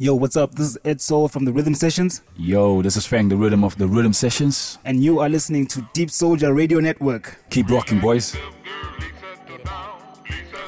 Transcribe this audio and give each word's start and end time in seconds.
Yo, 0.00 0.14
what's 0.14 0.36
up? 0.36 0.54
This 0.54 0.68
is 0.68 0.78
Ed 0.84 1.00
Soul 1.00 1.26
from 1.28 1.44
the 1.44 1.52
Rhythm 1.52 1.74
Sessions, 1.74 2.22
Yo, 2.36 2.82
this 2.82 2.96
is 2.96 3.04
Fang, 3.04 3.28
the 3.28 3.36
rhythm 3.36 3.64
of 3.64 3.76
the 3.78 3.86
Rhythm 3.88 4.12
Sessions. 4.12 4.78
and 4.84 5.02
you 5.02 5.18
are 5.18 5.28
listening 5.28 5.66
to 5.66 5.80
DeepSoulja 5.92 6.54
Radio 6.54 6.78
Network. 6.78 7.36
Keep 7.50 7.70
rocking, 7.70 7.98
boys. 7.98 8.36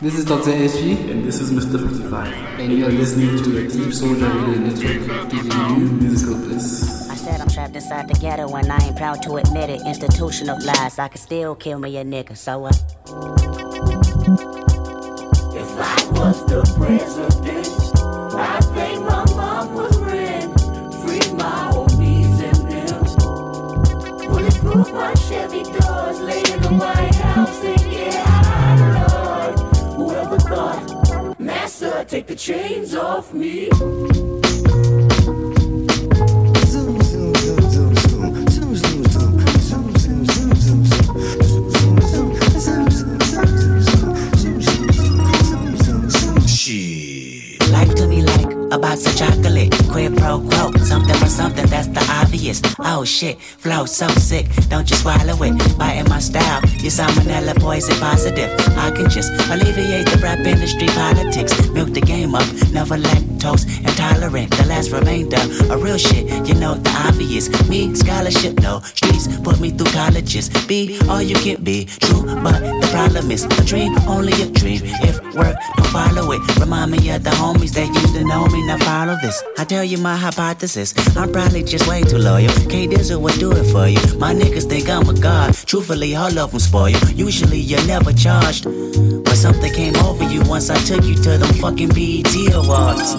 This 0.01 0.19
is 0.19 0.25
Dr. 0.25 0.51
SG, 0.51 1.11
And 1.11 1.25
this 1.25 1.41
is 1.41 1.53
Mr. 1.53 1.79
55. 1.79 2.27
and 2.59 2.73
you 2.73 2.87
are 2.87 2.91
listening 2.91 3.37
to 3.37 3.51
the 3.51 3.61
DeepSoulja 3.69 4.29
Radio 4.47 4.61
Network, 4.67 5.31
giving 5.31 5.53
you 5.53 5.93
musical 6.01 6.35
bliss. 6.35 7.09
I 7.09 7.15
said 7.15 7.41
I'm 7.41 7.49
trapped 7.49 7.77
inside 7.77 8.09
the 8.09 8.15
ghetto 8.19 8.53
and 8.57 8.73
I 8.73 8.79
ain't 8.85 8.97
proud 8.97 9.23
to 9.23 9.37
admit 9.37 9.71
it. 9.71 9.81
Institutionalized, 9.87 10.99
I 10.99 11.07
could 11.09 11.21
still 11.21 11.55
kill 11.55 11.79
me 11.79 11.97
a 11.99 12.05
nigga, 12.05 12.37
so 12.37 12.59
what? 12.59 12.75
If 15.55 15.71
I 15.79 16.19
was 16.19 16.45
the 16.47 16.63
president, 16.77 17.80
Bulletproof 24.71 24.95
my 24.95 25.15
Chevy 25.15 25.63
doors, 25.65 26.21
lay 26.21 26.39
in 26.39 26.63
the 26.63 26.69
White 26.69 27.15
House 27.17 27.65
and 27.65 27.91
get 27.91 28.15
high, 28.15 29.57
Lord. 29.57 29.59
Whoever 29.97 30.39
thought, 30.39 31.41
Master, 31.41 32.05
take 32.07 32.29
the 32.29 32.37
chains 32.37 32.95
off 32.95 33.35
me. 33.35 33.69
Me 48.71 48.77
like 48.77 48.79
a 48.79 48.79
box 48.79 49.07
of 49.07 49.17
chocolate. 49.17 49.73
Quid 49.91 50.17
pro 50.17 50.41
quo, 50.41 50.73
something 50.85 51.17
for 51.17 51.27
something, 51.27 51.67
that's 51.67 51.89
the 51.89 52.01
obvious. 52.11 52.61
Oh 52.79 53.05
shit, 53.05 53.41
flow 53.41 53.87
so 53.87 54.09
sick, 54.09 54.47
don't 54.69 54.89
you 54.91 54.97
swallow 54.97 55.43
it. 55.43 55.79
Biting 55.79 56.09
my 56.09 56.19
style, 56.19 56.61
you 56.79 56.91
salmonella 56.91 57.59
poison 57.61 57.99
positive. 57.99 58.51
I 58.77 58.91
can 58.91 59.09
just 59.09 59.33
alleviate 59.51 60.07
the 60.07 60.19
rap 60.23 60.39
industry 60.39 60.89
politics. 60.89 61.69
Milk 61.71 61.93
the 61.93 62.01
game 62.01 62.35
up, 62.35 62.47
never 62.73 62.97
lactose 62.97 63.67
intolerant. 63.79 64.51
The 64.57 64.67
last 64.67 64.91
remainder 64.91 65.41
of 65.73 65.83
real 65.83 65.99
shit, 65.99 66.27
you 66.47 66.55
know 66.55 66.75
the 66.75 66.91
obvious. 67.07 67.49
Me, 67.69 67.95
scholarship, 67.95 68.61
no. 68.61 68.81
Streets 68.81 69.29
put 69.39 69.61
me 69.61 69.71
through 69.71 69.93
colleges. 69.93 70.49
Be 70.67 70.99
all 71.09 71.23
you 71.23 71.37
can 71.37 71.63
be, 71.63 71.87
true, 71.87 72.23
but 72.43 72.61
the 72.61 72.89
problem 72.93 73.31
is 73.31 73.45
a 73.45 73.65
dream, 73.65 73.97
only 74.09 74.33
a 74.43 74.47
dream. 74.51 74.81
If 75.03 75.21
work, 75.35 75.57
don't 75.77 75.87
follow 75.89 76.33
it. 76.33 76.41
Remind 76.59 76.91
me 76.93 77.11
of 77.11 77.23
the 77.25 77.31
homies 77.31 77.73
that 77.75 77.87
used 77.89 78.15
to 78.15 78.25
know 78.25 78.47
me, 78.47 78.60
now 78.67 78.79
follow 78.79 79.17
this. 79.23 79.43
I 79.59 79.65
tell 79.65 79.85
you 79.85 79.99
my 79.99 80.17
hypothesis, 80.17 80.95
I'm 81.17 81.33
probably 81.33 81.63
just 81.63 81.87
way 81.89 82.03
too 82.03 82.19
loyal. 82.19 82.53
K 82.69 82.87
Dizzle 82.87 83.21
would 83.21 83.39
do 83.39 83.53
it 83.53 83.65
for 83.73 83.87
you. 83.89 84.01
My 84.19 84.35
niggas 84.35 84.69
think 84.69 84.89
I'm 84.89 85.09
a 85.09 85.15
god. 85.15 85.55
Truthfully, 85.55 86.17
all 86.17 86.39
of 86.39 86.51
them 86.51 86.61
spoil. 86.61 86.97
Usually, 87.15 87.59
you're 87.59 87.87
never 87.87 88.13
charged. 88.13 88.65
But 89.25 89.37
something 89.37 89.73
came 89.73 89.97
over 89.97 90.25
you 90.25 90.43
once 90.43 90.71
I 90.71 90.77
took 90.79 91.05
you 91.05 91.15
to 91.15 91.39
them 91.39 91.53
fucking 91.55 91.91
BET 91.91 92.35
Awards. 92.55 93.15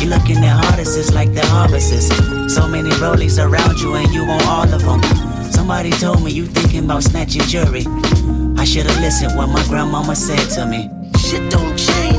You're 0.00 0.10
looking 0.10 0.38
at 0.44 0.64
artists 0.70 1.12
like 1.12 1.32
they're 1.32 1.44
harvests. 1.46 2.08
So 2.54 2.68
many 2.68 2.90
rollies 3.00 3.38
around 3.38 3.78
you 3.80 3.94
and 3.94 4.12
you 4.12 4.24
want 4.26 4.46
all 4.46 4.72
of 4.72 4.82
them. 4.82 5.02
Somebody 5.52 5.90
told 5.90 6.22
me 6.22 6.30
you 6.32 6.46
thinking 6.46 6.84
about 6.84 7.02
snatching 7.02 7.42
jury. 7.42 7.84
I 8.56 8.64
should've 8.64 8.98
listened 9.00 9.36
what 9.36 9.48
my 9.48 9.64
grandmama 9.66 10.14
said 10.16 10.48
to 10.56 10.66
me. 10.66 10.90
Shit 11.18 11.50
don't 11.50 11.76
change 11.76 12.17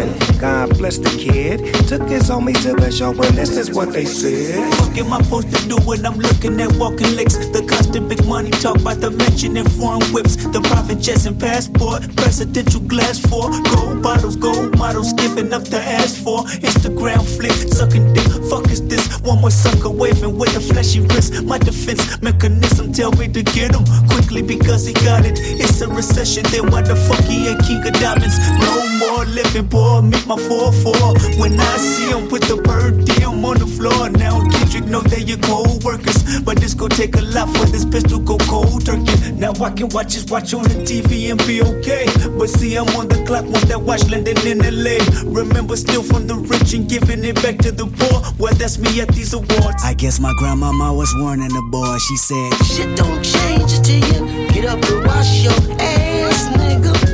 something. 0.00 0.29
God 0.40 0.78
bless 0.78 0.96
the 0.96 1.10
kid, 1.10 1.60
took 1.86 2.08
his 2.08 2.30
homies 2.30 2.62
to 2.62 2.72
the 2.72 2.90
show, 2.90 3.10
and 3.10 3.36
this 3.36 3.58
is 3.58 3.70
what 3.72 3.92
they 3.92 4.06
said. 4.06 4.72
fuck 4.72 4.96
am 4.96 5.12
I 5.12 5.20
supposed 5.20 5.54
to 5.54 5.68
do 5.68 5.76
when 5.84 6.06
I'm 6.06 6.16
looking 6.16 6.58
at 6.62 6.72
walking 6.76 7.14
licks? 7.14 7.36
The 7.36 7.62
constant 7.68 8.08
big 8.08 8.24
money 8.24 8.50
talk 8.50 8.80
about 8.80 9.02
the 9.02 9.10
mention 9.10 9.58
in 9.58 9.68
foreign 9.68 10.00
whips, 10.14 10.36
the 10.36 10.62
private 10.62 10.98
jets 10.98 11.26
and 11.26 11.38
passport, 11.38 12.16
presidential 12.16 12.80
glass 12.80 13.18
for 13.18 13.50
gold 13.68 14.02
bottles, 14.02 14.36
gold 14.36 14.78
models, 14.78 15.12
giving 15.12 15.52
up 15.52 15.64
the 15.64 15.76
ass 15.76 16.16
for 16.16 16.44
Instagram 16.64 17.20
flick, 17.36 17.52
sucking 17.52 18.10
dick. 18.14 18.24
Fuck 18.48 18.70
is 18.70 18.80
this? 18.88 19.20
One 19.20 19.42
more 19.42 19.50
sucker 19.50 19.90
waving 19.90 20.38
with 20.38 20.56
a 20.56 20.60
fleshy 20.60 21.00
wrist. 21.00 21.44
My 21.44 21.58
defense 21.58 22.00
mechanism 22.22 22.94
tell 22.94 23.12
me 23.12 23.28
to 23.28 23.42
get 23.42 23.76
him 23.76 23.84
quickly 24.08 24.40
because 24.40 24.86
he 24.86 24.94
got 25.04 25.26
it. 25.26 25.36
It's 25.38 25.82
a 25.82 25.88
recession, 25.88 26.44
then 26.48 26.70
why 26.70 26.80
the 26.80 26.96
fuck 26.96 27.24
he 27.24 27.48
ain't 27.48 27.60
king 27.66 27.86
of 27.86 27.92
diamonds? 28.00 28.38
No 28.64 28.88
more 29.00 29.24
living, 29.26 29.66
boy, 29.66 30.00
meet 30.00 30.29
my 30.30 30.36
4-4. 30.36 31.40
When 31.40 31.58
I 31.58 31.76
see 31.76 32.08
him 32.08 32.28
with 32.28 32.46
the 32.46 32.54
bird 32.62 32.94
DM 33.04 33.42
on 33.42 33.58
the 33.58 33.66
floor, 33.66 34.08
now 34.10 34.38
Kendrick 34.50 34.84
know 34.84 35.00
they 35.00 35.22
your 35.22 35.38
co-workers. 35.38 36.40
But 36.42 36.58
this 36.58 36.72
gon' 36.72 36.90
take 36.90 37.16
a 37.16 37.20
lot 37.20 37.48
for 37.56 37.66
this 37.66 37.84
pistol 37.84 38.20
go 38.20 38.38
cold 38.46 38.86
turkey. 38.86 39.32
Now 39.32 39.50
I 39.58 39.70
can 39.70 39.88
watch 39.88 40.14
his 40.14 40.26
watch 40.26 40.54
on 40.54 40.62
the 40.62 40.78
TV 40.86 41.32
and 41.32 41.40
be 41.48 41.62
okay. 41.62 42.06
But 42.38 42.48
see, 42.48 42.76
I'm 42.76 42.86
on 42.94 43.08
the 43.08 43.18
clock 43.26 43.44
once 43.46 43.64
that 43.64 43.82
watch 43.82 44.08
landing 44.08 44.38
in 44.46 44.62
LA. 44.62 45.02
Remember, 45.26 45.74
still 45.74 46.04
from 46.04 46.28
the 46.28 46.36
rich 46.36 46.74
and 46.74 46.88
giving 46.88 47.24
it 47.24 47.34
back 47.42 47.58
to 47.66 47.72
the 47.72 47.86
poor. 47.86 48.22
Well, 48.38 48.54
that's 48.54 48.78
me 48.78 49.00
at 49.00 49.08
these 49.08 49.34
awards. 49.34 49.82
I 49.82 49.94
guess 49.94 50.20
my 50.20 50.32
grandmama 50.38 50.94
was 50.94 51.12
warning 51.18 51.48
the 51.48 51.62
boy. 51.72 51.98
She 51.98 52.16
said, 52.16 52.50
Shit 52.70 52.96
don't 52.96 53.24
change 53.24 53.72
until 53.72 53.98
you 53.98 54.48
get 54.50 54.66
up 54.66 54.78
and 54.78 55.06
wash 55.06 55.42
your 55.42 55.58
ass, 55.80 56.46
nigga. 56.54 57.09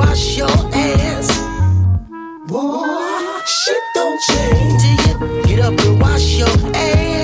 Wash 0.00 0.38
your 0.38 0.56
ass. 0.72 1.28
Boy, 2.48 2.86
shit 3.46 3.84
don't 3.94 4.18
change 4.28 4.82
till 4.82 4.96
you 5.04 5.42
get 5.48 5.60
up 5.60 5.78
and 5.86 6.00
wash 6.00 6.38
your 6.40 6.54
ass, 6.74 7.19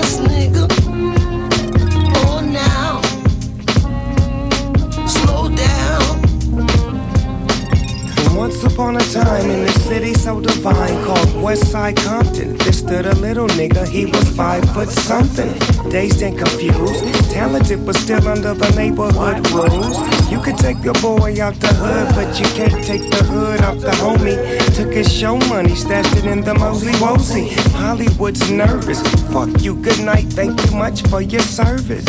upon 8.76 8.94
a 8.97 9.00
time 9.00 9.48
in 9.48 9.60
a 9.66 9.72
city 9.88 10.12
so 10.12 10.38
divine 10.38 11.03
called 11.03 11.28
Westside 11.42 11.97
Compton, 12.04 12.59
there 12.59 12.72
stood 12.75 13.06
a 13.06 13.14
little 13.14 13.48
nigga, 13.48 13.88
he 13.88 14.04
was 14.04 14.28
five 14.37 14.62
foot 14.75 14.91
something. 14.91 15.50
Dazed 15.88 16.20
and 16.20 16.37
confused, 16.37 17.03
talented 17.32 17.87
but 17.87 17.97
still 17.97 18.28
under 18.28 18.53
the 18.53 18.70
neighborhood 18.76 19.50
rules. 19.53 19.97
You 20.31 20.42
could 20.42 20.59
take 20.59 20.84
your 20.84 20.92
boy 21.00 21.41
out 21.41 21.54
the 21.54 21.72
hood, 21.72 22.14
but 22.14 22.38
you 22.38 22.44
can't 22.54 22.84
take 22.84 23.09
the 23.10 23.25
hood 23.25 23.62
out 23.62 23.81
the 23.81 23.92
homie. 23.92 24.37
Took 24.76 24.93
his 24.93 25.10
show 25.10 25.38
money, 25.48 25.75
stashed 25.75 26.14
it 26.14 26.26
in 26.26 26.43
the 26.43 26.53
mosey 26.53 26.93
wosey. 27.00 27.48
Hollywood's 27.81 28.50
nervous. 28.50 29.00
Fuck 29.32 29.62
you, 29.62 29.75
good 29.76 30.00
night, 30.00 30.26
thank 30.26 30.53
you 30.66 30.76
much 30.76 31.00
for 31.08 31.22
your 31.22 31.41
service. 31.41 32.04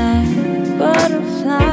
like 0.00 0.78
butterflies. 0.78 1.69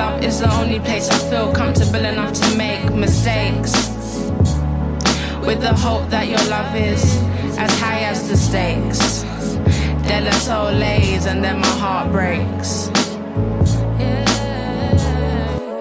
Love 0.00 0.24
is 0.24 0.40
the 0.40 0.50
only 0.60 0.80
place 0.80 1.10
I 1.10 1.18
feel 1.30 1.52
comfortable 1.52 2.04
enough 2.12 2.32
to 2.40 2.46
make 2.56 2.84
mistakes. 3.06 3.72
With 5.46 5.60
the 5.60 5.74
hope 5.86 6.08
that 6.14 6.26
your 6.32 6.44
love 6.56 6.74
is 6.74 7.02
as 7.64 7.72
high 7.82 8.02
as 8.12 8.18
the 8.28 8.36
stakes. 8.46 9.00
De 10.06 10.16
La 10.26 10.34
Soleil's 10.46 11.26
and 11.26 11.44
then 11.44 11.58
my 11.66 11.74
heart 11.82 12.06
breaks. 12.16 12.70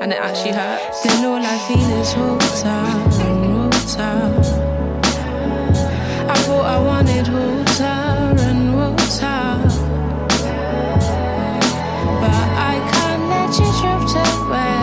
And 0.01 0.09
it 0.15 0.19
actually 0.27 0.55
hurts. 0.61 0.97
Then 1.03 1.25
all 1.29 1.43
I 1.53 1.57
feel 1.67 1.89
is 2.01 2.11
water 2.19 2.81
water. 3.57 4.15
I 6.35 6.37
thought 6.45 6.67
I 6.75 6.77
wanted 6.89 7.25
water 7.37 8.08
you 14.09 14.15
drift 14.15 14.78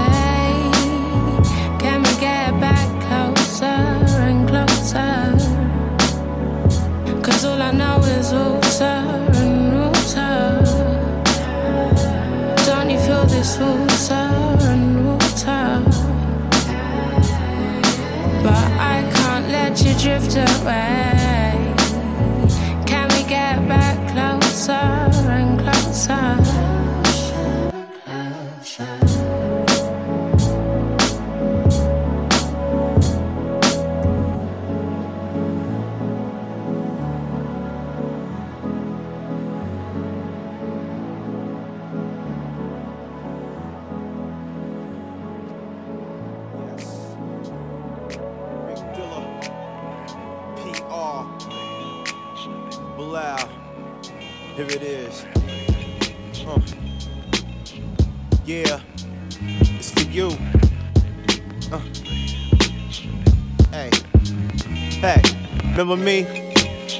remember 65.76 66.02
me? 66.02 66.24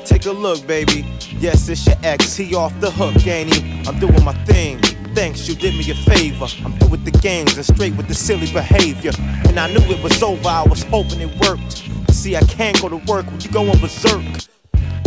Take 0.04 0.26
a 0.26 0.33
look, 0.33 0.66
baby. 0.66 1.06
Yes, 1.38 1.66
it's 1.68 1.87
your 1.87 1.97
ex. 2.02 2.37
He 2.37 2.54
off 2.54 2.78
the 2.78 2.90
hook, 2.90 3.26
ain't 3.26 3.54
he? 3.54 3.88
I'm 3.88 3.99
doing 3.99 4.23
my 4.23 4.35
thing. 4.45 4.80
Thanks, 5.14 5.49
you 5.49 5.54
did 5.54 5.75
me 5.75 5.90
a 5.90 5.95
favor. 5.95 6.47
I'm 6.62 6.73
through 6.78 6.90
with 6.90 7.04
the 7.06 7.11
games 7.11 7.56
and 7.56 7.64
straight 7.64 7.97
with 7.97 8.06
the 8.06 8.14
silly 8.14 8.52
behavior. 8.52 9.12
And 9.49 9.59
I 9.59 9.68
knew 9.68 9.80
it 9.80 10.02
was 10.02 10.23
over, 10.23 10.47
I 10.47 10.64
was 10.64 10.83
hoping 10.83 11.21
it 11.23 11.40
worked. 11.40 11.88
See, 12.12 12.37
I 12.37 12.42
can't 12.42 12.78
go 12.83 12.90
to 12.90 12.97
work 13.11 13.26
when 13.26 13.40
you 13.40 13.50
going 13.50 13.78
berserk. 13.80 14.23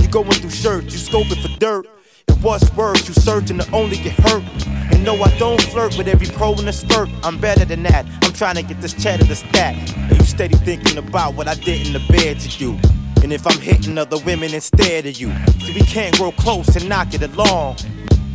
You 0.02 0.08
going 0.10 0.32
through 0.32 0.50
shirts, 0.50 0.86
you 0.86 1.00
scoping 1.00 1.40
for 1.40 1.60
dirt. 1.60 1.86
It 2.28 2.42
was 2.42 2.64
worse, 2.76 3.08
you 3.08 3.14
searching 3.14 3.60
to 3.60 3.72
only 3.72 3.98
get 3.98 4.14
hurt. 4.14 4.44
And 4.66 5.04
no, 5.06 5.22
I 5.22 5.30
don't 5.38 5.62
flirt 5.62 5.96
with 5.96 6.08
every 6.08 6.28
pro 6.28 6.54
in 6.54 6.66
the 6.66 6.74
skirt. 6.74 7.10
I'm 7.22 7.38
better 7.38 7.66
than 7.66 7.84
that. 7.84 8.08
I'm 8.24 8.34
trying 8.34 8.56
to 8.56 8.64
get 8.64 8.82
this 8.82 8.94
cheddar 8.94 9.26
to 9.26 9.36
stack. 9.36 9.76
And 9.96 10.18
you 10.18 10.26
steady 10.26 10.56
thinking 10.56 10.98
about 10.98 11.36
what 11.36 11.48
I 11.48 11.54
did 11.54 11.86
in 11.86 11.94
the 11.94 12.04
bed 12.12 12.40
to 12.40 12.66
you. 12.66 12.80
And 13.24 13.34
if 13.34 13.46
I'm 13.46 13.60
hitting 13.60 13.98
other 13.98 14.18
women 14.20 14.54
instead 14.54 15.06
of 15.06 15.18
you. 15.20 15.32
See, 15.62 15.74
we 15.74 15.82
can't 15.82 16.16
grow 16.18 16.32
close 16.32 16.76
and 16.76 16.88
not 16.90 17.12
get 17.12 17.22
along. 17.24 17.78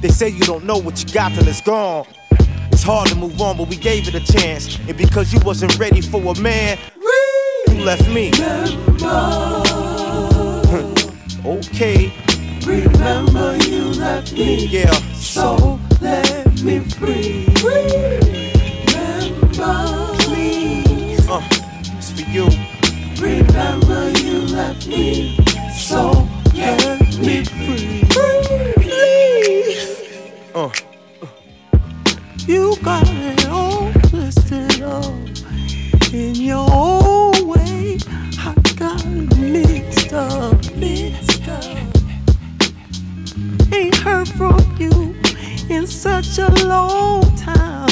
They 0.00 0.09
say 0.09 0.29
you 0.29 0.41
don't 0.41 0.64
know 0.64 0.76
what 0.79 1.03
you 1.03 1.12
got 1.12 1.33
till 1.33 1.49
it's 1.49 1.61
gone. 1.62 2.07
It's 2.73 2.83
hard 2.83 3.09
to 3.09 3.17
move 3.17 3.41
on, 3.41 3.57
but 3.57 3.69
we 3.69 3.76
gave 3.76 4.09
it 4.09 4.14
a 4.14 4.21
chance. 4.33 4.79
And 4.88 4.97
because 4.97 5.33
you 5.33 5.41
wasn't 5.41 5.79
ready 5.79 6.00
for 6.00 6.21
a 6.23 6.41
man, 6.41 6.79
you 7.69 7.85
left 7.85 8.09
me. 8.11 8.31
okay. 11.47 12.12
Remember 12.67 13.57
you 13.67 13.85
left 14.00 14.33
me, 14.33 14.67
Yeah. 14.67 14.91
so 15.14 15.79
let 16.00 16.47
me 16.62 16.81
free. 16.81 17.47
Remember, 17.62 18.25
please. 20.21 21.29
Uh, 21.29 21.41
it's 21.97 22.11
for 22.11 22.23
you. 22.31 22.49
Remember 23.21 23.84
So 24.85 26.29
let 26.55 27.19
me 27.19 27.43
free. 27.45 28.03
Uh. 30.55 30.71
You 32.47 32.76
got 32.83 33.09
it 33.09 33.49
all 33.49 33.91
twisted 34.11 34.83
up 34.83 35.05
in 36.12 36.35
your 36.35 36.69
own 36.71 37.49
way. 37.49 37.99
I 38.38 38.55
got 38.76 39.07
mixed 39.07 40.12
up, 40.12 40.76
mixed 40.76 41.49
up. 41.49 41.79
Ain't 43.73 43.97
heard 43.97 44.29
from 44.29 44.61
you 44.79 45.14
in 45.71 45.87
such 45.87 46.38
a. 46.38 46.50
Long 46.67 47.23
time. 47.37 47.88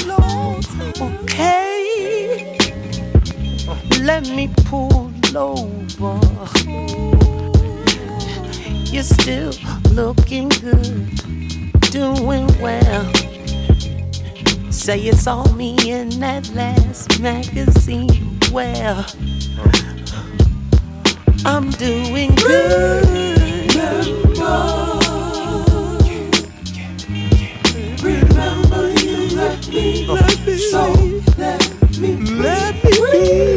Okay, 1.01 2.59
let 4.03 4.29
me 4.29 4.49
pull 4.67 5.12
over. 5.37 6.21
You're 8.93 9.03
still 9.03 9.53
looking 9.91 10.49
good, 10.49 11.11
doing 11.91 12.47
well. 12.61 13.13
Say 14.71 14.99
you 14.99 15.13
saw 15.13 15.45
me 15.55 15.77
in 15.91 16.09
that 16.21 16.51
last 16.55 17.21
magazine. 17.21 18.39
Well, 18.53 19.07
I'm 21.45 21.71
doing 21.71 22.35
good. 22.35 23.05
Remember, 23.75 24.99
remember 28.03 28.91
you 29.01 29.37
left 29.37 29.69
me, 29.69 30.07
let 30.07 30.47
me 30.47 30.57
so 30.59 30.93
let 31.39 31.99
me 31.99 32.17
let 32.17 32.85
me 32.85 32.91
be. 33.13 33.52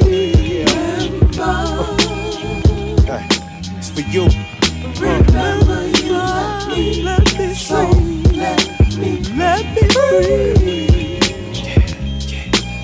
You. 4.15 4.27
remember 5.01 5.88
you 6.00 6.13
left 6.13 6.67
me, 6.69 7.03
let 7.03 7.38
me 7.38 7.53
so 7.53 7.89
let 8.31 8.98
me 8.98 9.19
let 9.36 9.65
me 9.75 9.88
free. 9.89 11.19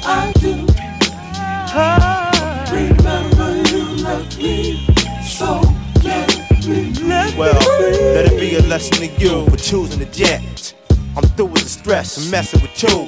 I 0.04 0.34
do. 0.42 0.68
Remember 2.76 3.50
you 3.70 3.84
left 4.04 4.38
me, 4.38 4.86
so 5.26 5.62
let 6.04 6.28
me 6.68 6.92
let 7.04 7.38
Well, 7.38 7.54
me 7.54 7.66
free. 7.96 8.14
let 8.14 8.26
it 8.32 8.38
be 8.40 8.56
a 8.58 8.62
lesson 8.64 8.98
to 8.98 9.08
you 9.18 9.46
for 9.50 9.56
choosing 9.58 10.00
the 10.00 10.06
jet. 10.08 10.74
I'm 11.16 11.24
through 11.36 11.46
with 11.48 11.64
the 11.64 11.70
stress 11.70 12.18
and 12.18 12.30
messing 12.30 12.62
with 12.62 12.84
you. 12.84 13.08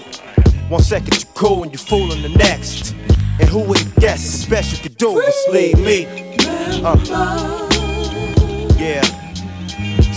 One 0.70 0.82
second 0.82 1.13
you're 1.22 1.34
cool 1.34 1.63
and 1.63 1.74
you're 1.74 1.80
fooling 1.80 2.22
the 2.22 2.30
next. 2.30 2.96
And 3.39 3.50
who 3.50 3.60
would 3.63 3.84
guess 3.96 4.46
the 4.46 4.50
best 4.50 4.72
you 4.72 4.77
could 4.82 4.98
do 4.98 5.12
was 5.13 5.36
leave 5.51 5.77
me? 5.80 6.06
Uh, 6.86 6.98
yeah, 7.06 7.70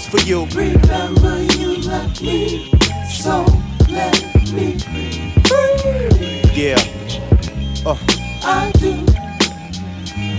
it's 0.06 0.22
for 0.22 0.28
you. 0.28 0.46
Remember 0.46 1.42
you 1.54 1.76
left 1.82 2.22
me, 2.22 2.70
so 3.10 3.44
let 3.88 4.14
me 4.52 4.78
free. 4.78 6.42
Yeah, 6.54 6.76
uh, 7.84 7.96
I 8.42 8.72
do. 8.78 9.04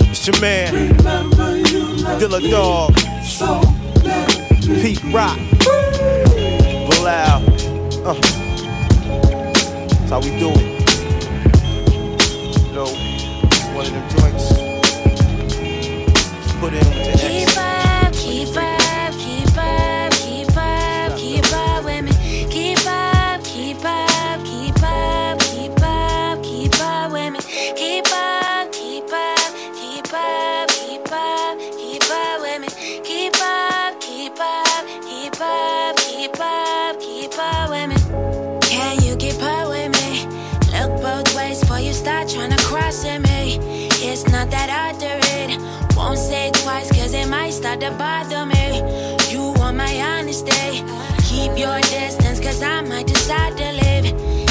it's 0.09 0.27
your 0.27 0.39
man, 0.41 0.73
Remember 0.97 1.57
you 1.57 1.83
left 2.03 2.21
Dilla 2.21 2.41
me, 2.41 2.51
Dog, 2.51 2.97
so 3.23 3.61
let 4.03 4.67
me 4.67 4.81
Pete 4.81 5.03
Rock, 5.13 5.37
Bilal. 6.89 7.43
Uh, 8.05 8.13
that's 9.89 10.09
how 10.09 10.19
we 10.19 10.29
do 10.39 10.49
it. 10.51 10.77
You 12.67 12.73
know, 12.73 12.87
one 13.75 13.85
of 13.85 13.91
them 13.91 14.09
joints. 14.09 14.49
Just 16.43 16.57
put 16.59 16.73
in 16.73 16.79
with 16.79 17.11
the 17.11 17.17
Keep 17.17 17.47
X. 17.47 17.57
up, 17.57 18.13
keep 18.13 18.57
up, 18.57 18.76
to 47.89 47.97
bother 47.97 48.45
me. 48.45 48.81
You 49.31 49.53
want 49.59 49.77
my 49.77 50.01
honesty. 50.01 50.83
Keep 51.23 51.57
your 51.57 51.79
distance, 51.81 52.39
cause 52.39 52.61
I 52.61 52.81
might 52.81 53.07
decide 53.07 53.55
to 53.57 53.71
leave. 53.81 54.05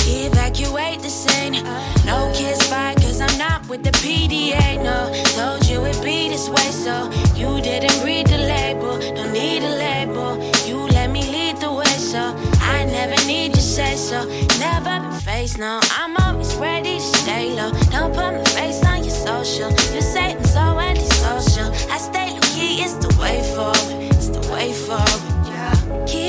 Evacuate 0.07 1.01
the 1.03 1.11
scene. 1.11 1.65
No 2.05 2.33
kiss 2.35 2.59
bye, 2.71 2.95
cause 2.95 3.21
I'm 3.21 3.37
not 3.39 3.69
with 3.69 3.83
the 3.83 3.91
PDA. 4.03 4.83
No, 4.83 4.99
told 5.37 5.67
you 5.69 5.85
it'd 5.85 6.03
be 6.05 6.29
this 6.29 6.49
way, 6.49 6.71
so 6.85 7.11
you 7.35 7.61
didn't 7.61 8.05
read 8.05 8.27
the 8.27 8.39
label. 8.39 8.99
Don't 8.99 9.33
need 9.33 9.63
a 9.63 9.75
label. 9.87 10.31
You 10.67 10.79
let 10.99 11.11
me 11.11 11.23
lead 11.31 11.57
the 11.59 11.73
way, 11.73 11.97
so 12.13 12.23
I 12.61 12.85
never 12.85 13.17
need 13.27 13.55
to 13.55 13.61
say 13.61 13.97
so. 13.97 14.25
Never 14.59 15.01
been 15.01 15.21
faced, 15.21 15.59
no. 15.59 15.81
I'm 15.99 16.17
always 16.25 16.55
ready 16.57 16.97
to 16.97 17.19
stay 17.21 17.53
low. 17.55 17.71
Don't 17.91 18.15
put 18.15 18.33
my 18.39 18.45
face 18.57 18.85
on 18.85 19.05
your 19.05 19.17
social. 19.29 19.71
You 19.95 20.01
say 20.01 20.37
I'm 20.37 20.45
so 20.45 20.79
antisocial. 21.47 21.93
I 21.93 21.99
stay 21.99 22.31
low 22.33 22.41
key, 22.41 22.83
it's 22.83 22.95
the 22.95 23.15
way 23.21 23.43
forward. 23.55 24.03
It's 24.15 24.29
the 24.29 24.41
way 24.53 24.73
forward. 24.73 25.47
Yeah. 25.47 26.05
Keep 26.07 26.26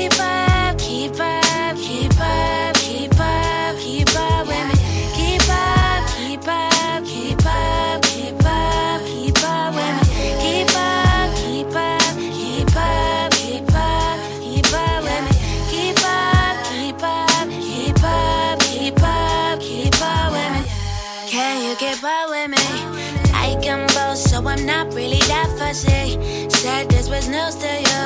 Was 27.18 27.28
news 27.28 27.56
to 27.56 27.72
you. 27.90 28.04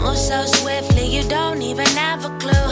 Move 0.00 0.16
so 0.16 0.46
swiftly, 0.46 1.06
you 1.06 1.24
don't 1.24 1.60
even 1.60 1.88
have 1.98 2.24
a 2.24 2.30
clue. 2.38 2.68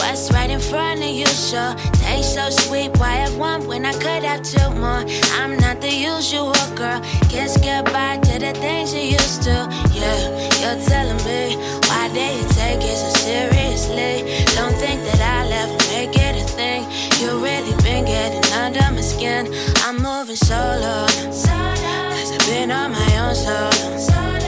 What's 0.00 0.28
right 0.32 0.50
in 0.50 0.58
front 0.58 1.04
of 1.04 1.08
you, 1.08 1.26
sure. 1.26 1.72
Taste 2.02 2.34
so 2.34 2.50
sweet, 2.50 2.90
why 2.98 3.12
have 3.22 3.36
one 3.38 3.64
when 3.68 3.86
I 3.86 3.92
could 3.92 4.24
have 4.24 4.42
two 4.42 4.70
more? 4.70 5.04
I'm 5.38 5.56
not 5.56 5.80
the 5.80 5.94
usual 5.94 6.52
girl. 6.74 7.00
Kiss 7.28 7.56
goodbye 7.58 8.18
to 8.26 8.40
the 8.40 8.52
things 8.58 8.92
you 8.92 9.02
used 9.02 9.42
to. 9.44 9.56
Yeah, 9.94 10.18
you're 10.58 10.82
telling 10.90 11.22
me 11.22 11.54
why 11.86 12.08
you 12.08 12.42
take 12.58 12.82
it 12.82 12.98
so 12.98 13.10
seriously? 13.22 14.26
Don't 14.56 14.74
think 14.82 14.98
that 15.06 15.20
I 15.22 15.46
left, 15.46 15.92
make 15.92 16.16
it 16.16 16.42
a 16.42 16.46
thing. 16.58 16.82
You 17.20 17.38
really 17.38 17.74
been 17.84 18.04
getting 18.04 18.42
under 18.54 18.82
my 18.90 19.00
skin. 19.00 19.46
I'm 19.86 20.02
moving 20.02 20.34
solo. 20.34 21.06
Cause 21.06 22.32
I've 22.32 22.46
been 22.48 22.72
on 22.72 22.90
my 22.90 23.28
own 23.28 23.36
solo. 23.36 24.39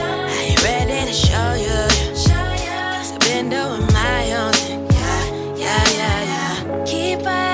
Ready 1.13 1.25
to 1.25 1.27
show 1.27 1.53
you. 1.53 2.33
I've 2.35 3.19
been 3.19 3.49
doing 3.49 3.85
my 3.93 4.33
own 4.33 4.53
thing. 4.53 4.87
Yeah, 4.89 5.55
yeah, 5.55 5.83
yeah, 5.93 6.23
yeah. 6.23 6.85
Keep 6.85 7.27
up, 7.27 7.52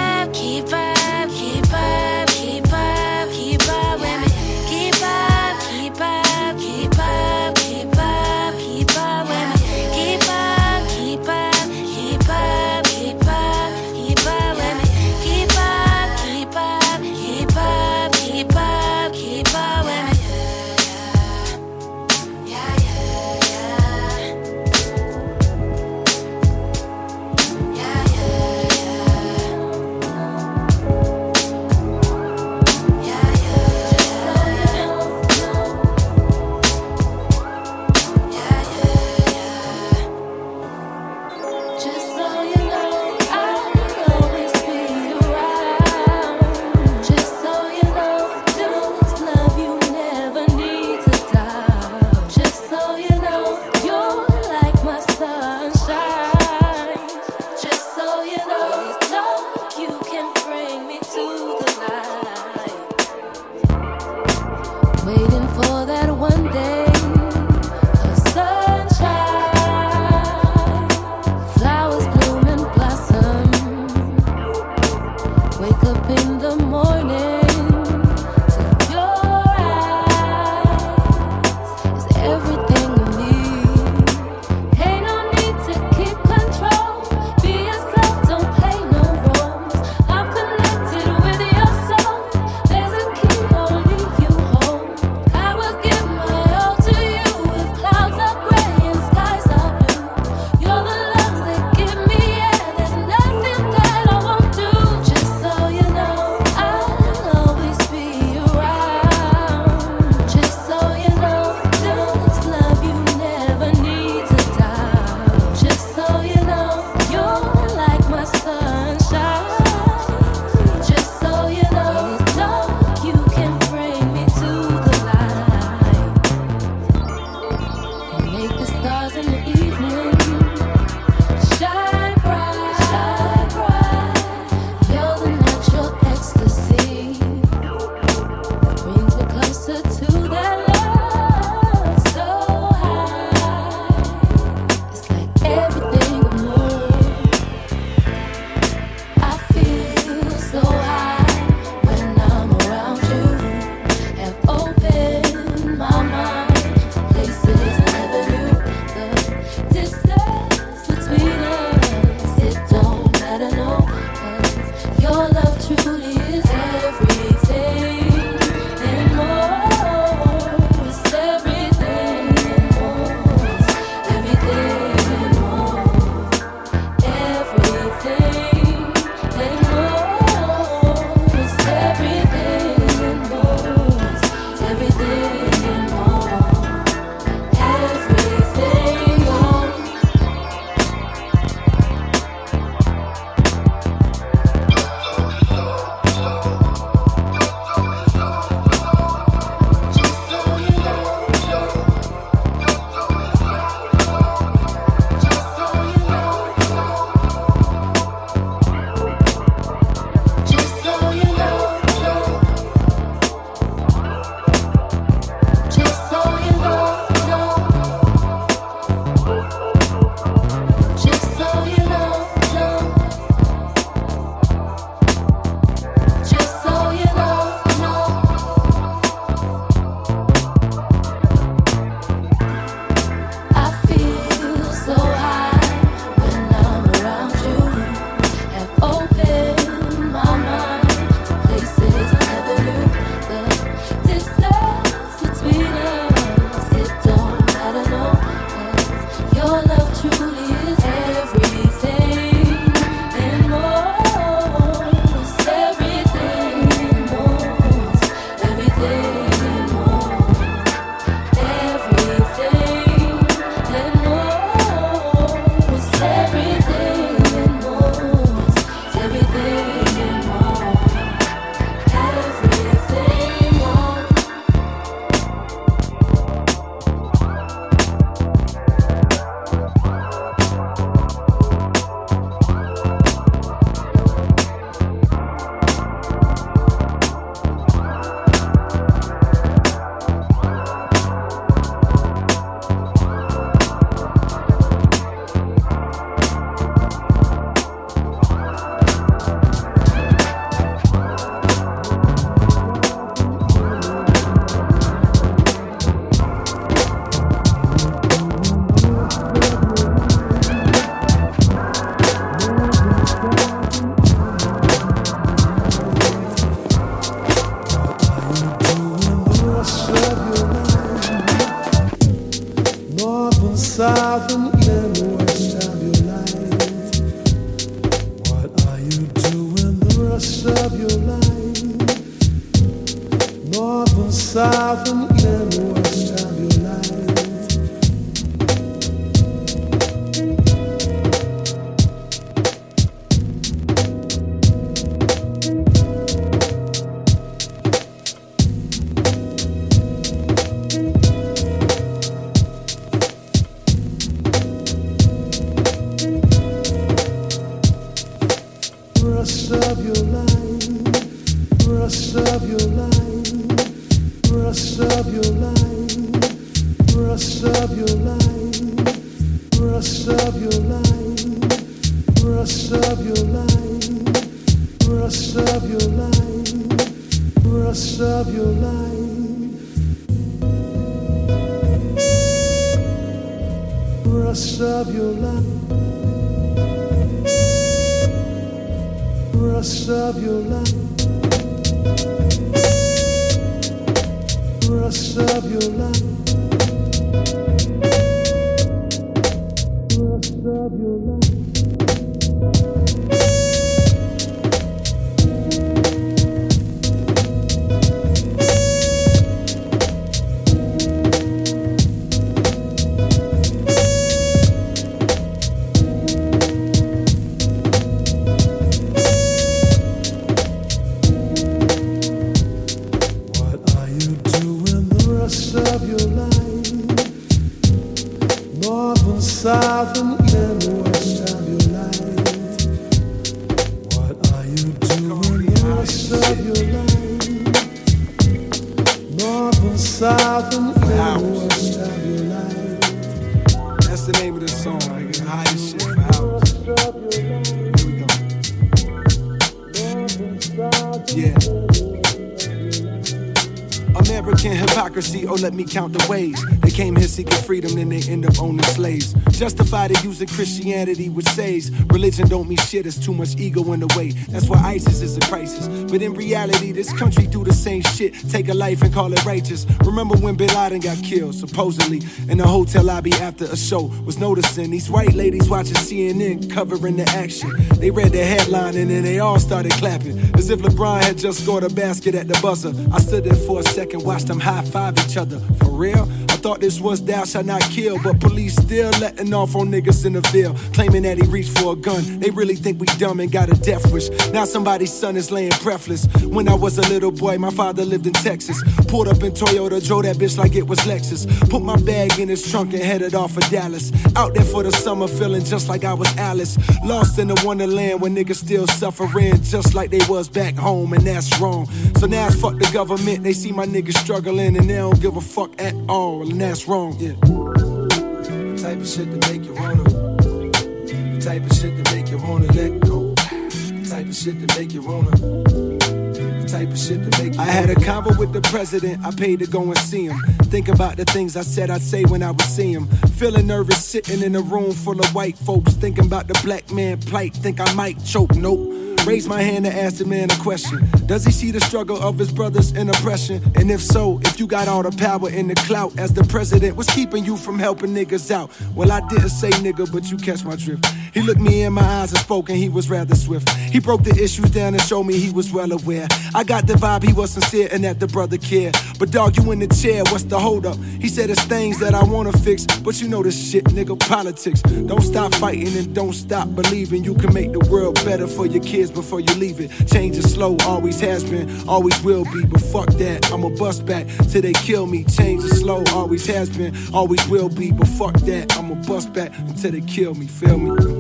Justified 459.40 459.92
in 459.92 460.04
using 460.04 460.28
Christianity 460.28 461.08
which 461.08 461.26
says 461.28 461.72
Religion 461.94 462.28
don't 462.28 462.50
mean 462.50 462.58
shit, 462.58 462.86
it's 462.86 463.00
too 463.00 463.14
much 463.14 463.38
ego 463.38 463.72
in 463.72 463.80
the 463.80 463.88
way. 463.98 464.10
That's 464.28 464.50
why 464.50 464.58
ISIS 464.58 465.02
is 465.02 465.16
a 465.16 465.22
crisis. 465.22 465.66
But 465.90 466.02
in 466.02 466.14
reality, 466.14 466.74
this 466.74 466.92
country 466.92 467.26
do 467.26 467.46
the 467.46 467.54
same 467.54 467.82
shit. 467.84 468.14
Take 468.30 468.50
a 468.50 468.54
life 468.54 468.82
and 468.82 468.94
call 468.94 469.14
it 469.14 469.24
righteous. 469.24 469.66
Remember 469.86 470.18
when 470.18 470.36
Bin 470.36 470.54
Laden 470.54 470.82
got 470.82 471.02
killed, 471.02 471.36
supposedly 471.36 472.02
In 472.28 472.42
a 472.42 472.48
hotel 472.48 472.84
lobby 472.84 473.14
after 473.14 473.46
a 473.46 473.56
show 473.56 473.84
Was 474.04 474.18
noticing. 474.18 474.72
These 474.72 474.90
white 474.90 475.14
ladies 475.14 475.50
watching 475.50 475.76
CNN 475.76 476.52
Covering 476.52 476.98
the 476.98 477.08
action. 477.10 477.52
They 477.80 477.92
read 477.92 478.12
the 478.12 478.26
headline 478.26 478.76
and 478.76 478.92
then 478.92 479.04
they 479.04 479.20
all 479.20 479.40
started 479.40 479.72
clapping 479.72 480.29
If 480.52 480.62
LeBron 480.62 481.04
had 481.04 481.16
just 481.16 481.44
scored 481.44 481.64
a 481.64 481.70
basket 481.70 482.16
at 482.16 482.28
the 482.28 482.34
buzzer 482.42 482.74
I 482.92 483.00
stood 483.00 483.24
there 483.24 483.36
for 483.36 483.60
a 483.60 483.64
second, 483.64 484.04
watched 484.04 484.26
them 484.26 484.40
high 484.40 484.64
five 484.64 484.98
each 484.98 485.16
other. 485.16 485.40
For 485.60 485.70
real? 485.70 486.10
I 486.30 486.42
thought 486.42 486.60
this 486.60 486.80
was 486.80 487.04
thou 487.04 487.24
shalt 487.26 487.46
not 487.46 487.62
kill, 487.64 488.02
but 488.02 488.20
police 488.20 488.56
still 488.56 488.90
letting 489.00 489.32
off 489.32 489.56
on 489.56 489.68
niggas 489.68 490.06
in 490.08 490.14
the 490.14 490.22
Ville, 490.32 490.56
claiming 490.74 491.04
that 491.04 491.18
he 491.18 491.28
reached 491.28 491.60
for 491.60 491.74
a 491.74 491.76
gun. 491.76 492.20
They 492.20 492.32
really 492.32 492.56
think 492.56 492.80
we 492.80 492.88
dumb 492.98 493.20
and 493.20 493.32
got 493.32 493.50
a 493.50 493.60
death 493.60 493.92
wish. 493.92 494.10
Now 494.32 494.46
somebody's 494.46 494.92
son 494.92 495.18
is 495.18 495.30
laying 495.30 495.52
breathless. 495.62 496.08
When 496.24 496.48
I 496.48 496.56
was 496.56 496.80
a 496.80 496.88
little 496.90 497.12
boy, 497.12 497.38
my 497.38 497.52
father 497.52 497.86
lived 497.86 498.08
in 498.08 498.14
Texas. 498.14 498.64
Pulled 498.88 499.08
up 499.08 499.22
in 499.22 499.34
Toyota, 499.34 499.86
drove 499.86 500.04
that 500.04 500.16
bitch 500.16 500.38
like 500.38 500.56
it 500.56 500.66
was 500.66 500.80
Lexus. 500.80 501.28
Put 501.50 501.62
my 501.62 501.76
bag 501.76 502.18
in 502.20 502.28
his 502.30 502.50
trunk 502.50 502.74
and 502.74 502.82
headed 502.82 503.14
off 503.14 503.34
for 503.34 503.42
Dallas. 503.52 503.92
Out 504.16 504.34
there 504.34 504.46
for 504.46 504.64
the 504.64 504.72
summer, 504.72 505.08
feeling 505.08 505.44
just 505.44 505.68
like 505.70 505.84
I 505.84 505.94
was 505.94 506.16
Alice. 506.18 506.58
Lost 506.84 507.20
in 507.20 507.28
the 507.28 507.40
wonderland 507.46 508.02
where 508.02 508.10
niggas 508.10 508.38
still 508.38 508.66
suffering, 508.66 509.44
just 509.44 509.76
like 509.76 509.92
they 509.92 510.02
was 510.08 510.30
back 510.30 510.39
home, 510.56 510.94
and 510.94 511.06
that's 511.06 511.40
wrong. 511.40 511.68
So 511.98 512.08
now 512.08 512.30
fuck 512.30 512.58
the 512.58 512.70
government. 512.74 513.24
They 513.24 513.34
see 513.34 513.52
my 513.52 513.66
niggas 513.66 513.98
struggling 513.98 514.58
and 514.58 514.70
they 514.70 514.76
don't 514.76 515.02
give 515.02 515.18
a 515.18 515.22
fuck 515.22 515.52
at 515.62 515.74
all, 515.88 516.22
and 516.30 516.40
that's 516.40 516.68
wrong. 516.68 516.96
Yeah. 517.00 517.14
The 517.22 518.60
type 518.62 518.80
of 518.80 518.88
shit 518.88 519.10
to 519.12 519.32
make 519.32 519.46
you 519.46 519.54
wanna. 519.54 519.84
The 519.84 521.20
type 521.22 521.44
of 521.44 521.58
shit 521.58 521.84
to 521.84 521.96
make 521.96 522.10
you 522.10 522.18
wanna 522.18 522.48
let 522.54 522.80
go. 522.82 523.14
The 523.16 523.88
type 523.90 524.08
of 524.08 524.16
shit 524.16 524.48
to 524.48 524.60
make 524.60 524.74
you 524.74 524.82
wanna. 524.82 525.12
The 525.12 526.48
type 526.48 526.70
of 526.70 526.78
shit 526.80 527.12
to 527.12 527.24
make 527.24 527.38
I 527.38 527.44
had 527.44 527.70
a 527.70 527.76
convo 527.76 528.18
with 528.18 528.34
the 528.34 528.42
president. 528.42 529.06
I 529.06 529.12
paid 529.12 529.40
to 529.40 529.48
go 529.48 529.62
and 529.64 529.78
see 529.78 530.06
him. 530.06 530.20
Think 530.44 530.68
about 530.68 530.98
the 530.98 531.06
things 531.06 531.36
I 531.36 531.42
said 531.42 531.70
I'd 531.70 531.82
say 531.82 532.04
when 532.06 532.24
I 532.24 532.32
would 532.32 532.42
see 532.42 532.72
him. 532.74 532.88
Feeling 533.18 533.48
nervous 533.48 533.86
sitting 533.86 534.22
in 534.24 534.36
a 534.36 534.42
room 534.42 534.72
full 534.72 535.00
of 535.00 535.14
white 535.14 535.38
folks. 535.38 535.74
Thinking 535.74 536.06
about 536.06 536.28
the 536.28 536.40
black 536.44 536.72
man 536.72 537.00
plight. 537.00 537.36
Think 537.36 537.60
I 537.60 537.72
might 537.74 538.04
choke. 538.04 538.36
Nope. 538.36 538.89
Raise 539.06 539.28
my 539.28 539.42
hand 539.42 539.66
to 539.66 539.74
ask 539.74 539.98
the 539.98 540.06
man 540.06 540.30
a 540.30 540.36
question. 540.36 540.88
Does 541.06 541.26
he 541.26 541.32
see 541.32 541.52
the 541.52 541.60
struggle 541.62 541.98
of 541.98 542.18
his 542.18 542.32
brothers 542.32 542.74
in 542.74 542.90
oppression? 542.90 543.42
And 543.56 543.72
if 543.72 543.82
so, 543.82 544.20
if 544.24 544.40
you 544.40 544.48
got 544.48 544.68
all 544.68 544.84
the 544.84 544.92
power 544.92 545.30
and 545.30 545.50
the 545.50 545.56
clout 545.56 545.98
as 545.98 546.14
the 546.14 546.24
president, 546.24 546.78
what's 546.78 546.94
keeping 546.94 547.26
you 547.26 547.36
from 547.38 547.58
helping 547.58 547.90
niggas 547.90 548.30
out? 548.32 548.52
Well, 548.76 548.92
I 548.92 549.02
didn't 549.08 549.30
say 549.30 549.50
nigga, 549.50 549.92
but 549.92 550.12
you 550.12 550.18
catch 550.18 550.44
my 550.44 550.56
drift. 550.56 550.86
He 551.14 551.22
looked 551.22 551.42
me 551.42 551.64
in 551.64 551.74
my 551.74 551.84
eyes 551.84 552.12
and 552.12 552.20
spoke, 552.20 552.50
and 552.50 552.58
he 552.58 552.70
was 552.70 552.90
rather 552.90 553.16
swift. 553.16 553.50
He 553.50 553.80
broke 553.80 554.04
the 554.04 554.12
issues 554.12 554.50
down 554.52 554.74
and 554.74 554.82
showed 554.82 555.04
me 555.04 555.18
he 555.18 555.32
was 555.32 555.52
well 555.52 555.72
aware. 555.72 556.08
I 556.34 556.44
got 556.44 556.68
the 556.68 556.74
vibe 556.74 557.04
he 557.04 557.14
was 557.14 557.32
sincere 557.32 557.68
and 557.72 557.84
that 557.84 558.00
the 558.00 558.08
brother 558.08 558.38
cared. 558.38 558.76
But 558.98 559.12
dog, 559.12 559.38
you 559.38 559.52
in 559.52 559.60
the 559.60 559.68
chair, 559.68 560.04
what's 560.06 560.24
the 560.24 560.40
hold 560.40 560.66
up? 560.66 560.78
He 561.00 561.08
said 561.08 561.30
it's 561.30 561.44
things 561.46 561.80
that 561.80 561.94
I 561.94 562.04
wanna 562.04 562.34
fix, 562.34 562.66
but 562.66 563.02
you 563.02 563.08
know 563.08 563.24
this 563.24 563.52
shit, 563.52 563.66
nigga, 563.66 564.00
politics. 564.00 564.62
Don't 564.62 565.02
stop 565.02 565.34
fighting 565.36 565.76
and 565.78 565.94
don't 565.96 566.14
stop 566.14 566.54
believing 566.56 567.04
you 567.04 567.16
can 567.16 567.34
make 567.34 567.52
the 567.52 567.60
world 567.72 567.96
better 568.06 568.28
for 568.28 568.46
your 568.46 568.64
kids 568.64 568.92
before 568.92 569.20
you 569.20 569.34
leave 569.36 569.60
it. 569.60 569.70
Change 569.88 570.18
is 570.18 570.34
slow, 570.34 570.58
always 570.66 571.00
has 571.00 571.24
been, 571.24 571.50
always 571.68 572.00
will 572.04 572.26
be. 572.26 572.46
But 572.46 572.62
fuck 572.62 572.90
that, 572.98 573.32
I'ma 573.32 573.50
bust 573.50 573.86
back 573.86 574.08
till 574.30 574.42
they 574.42 574.54
kill 574.54 574.86
me. 574.86 575.04
Change 575.06 575.44
is 575.44 575.60
slow, 575.60 575.84
always 575.92 576.26
has 576.28 576.50
been, 576.50 576.76
always 576.94 577.26
will 577.28 577.50
be. 577.50 577.72
But 577.72 577.88
fuck 577.88 578.16
that, 578.22 578.58
I'ma 578.58 578.76
bust 578.88 579.14
back 579.14 579.32
until 579.38 579.72
they 579.72 579.82
kill 579.82 580.16
me. 580.16 580.28
Feel 580.28 580.58
me? 580.58 580.99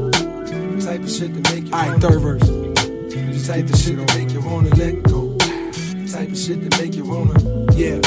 Type 0.80 1.02
of 1.02 1.10
shit 1.10 1.34
to 1.34 1.54
make 1.54 1.66
you. 1.68 1.74
Alright, 1.74 2.02
third 2.02 2.20
verse. 2.20 2.42
The 2.42 3.44
type 3.46 3.70
of 3.70 3.78
shit 3.78 4.08
to 4.08 4.18
make 4.18 4.32
you 4.32 4.42
wanna 4.42 4.70
let 4.76 5.04
go. 5.04 5.38
Type 6.08 6.30
of 6.30 6.38
shit 6.38 6.72
to 6.72 6.82
make 6.82 6.96
you 6.96 7.04
wanna, 7.04 7.38
yeah. 7.74 8.00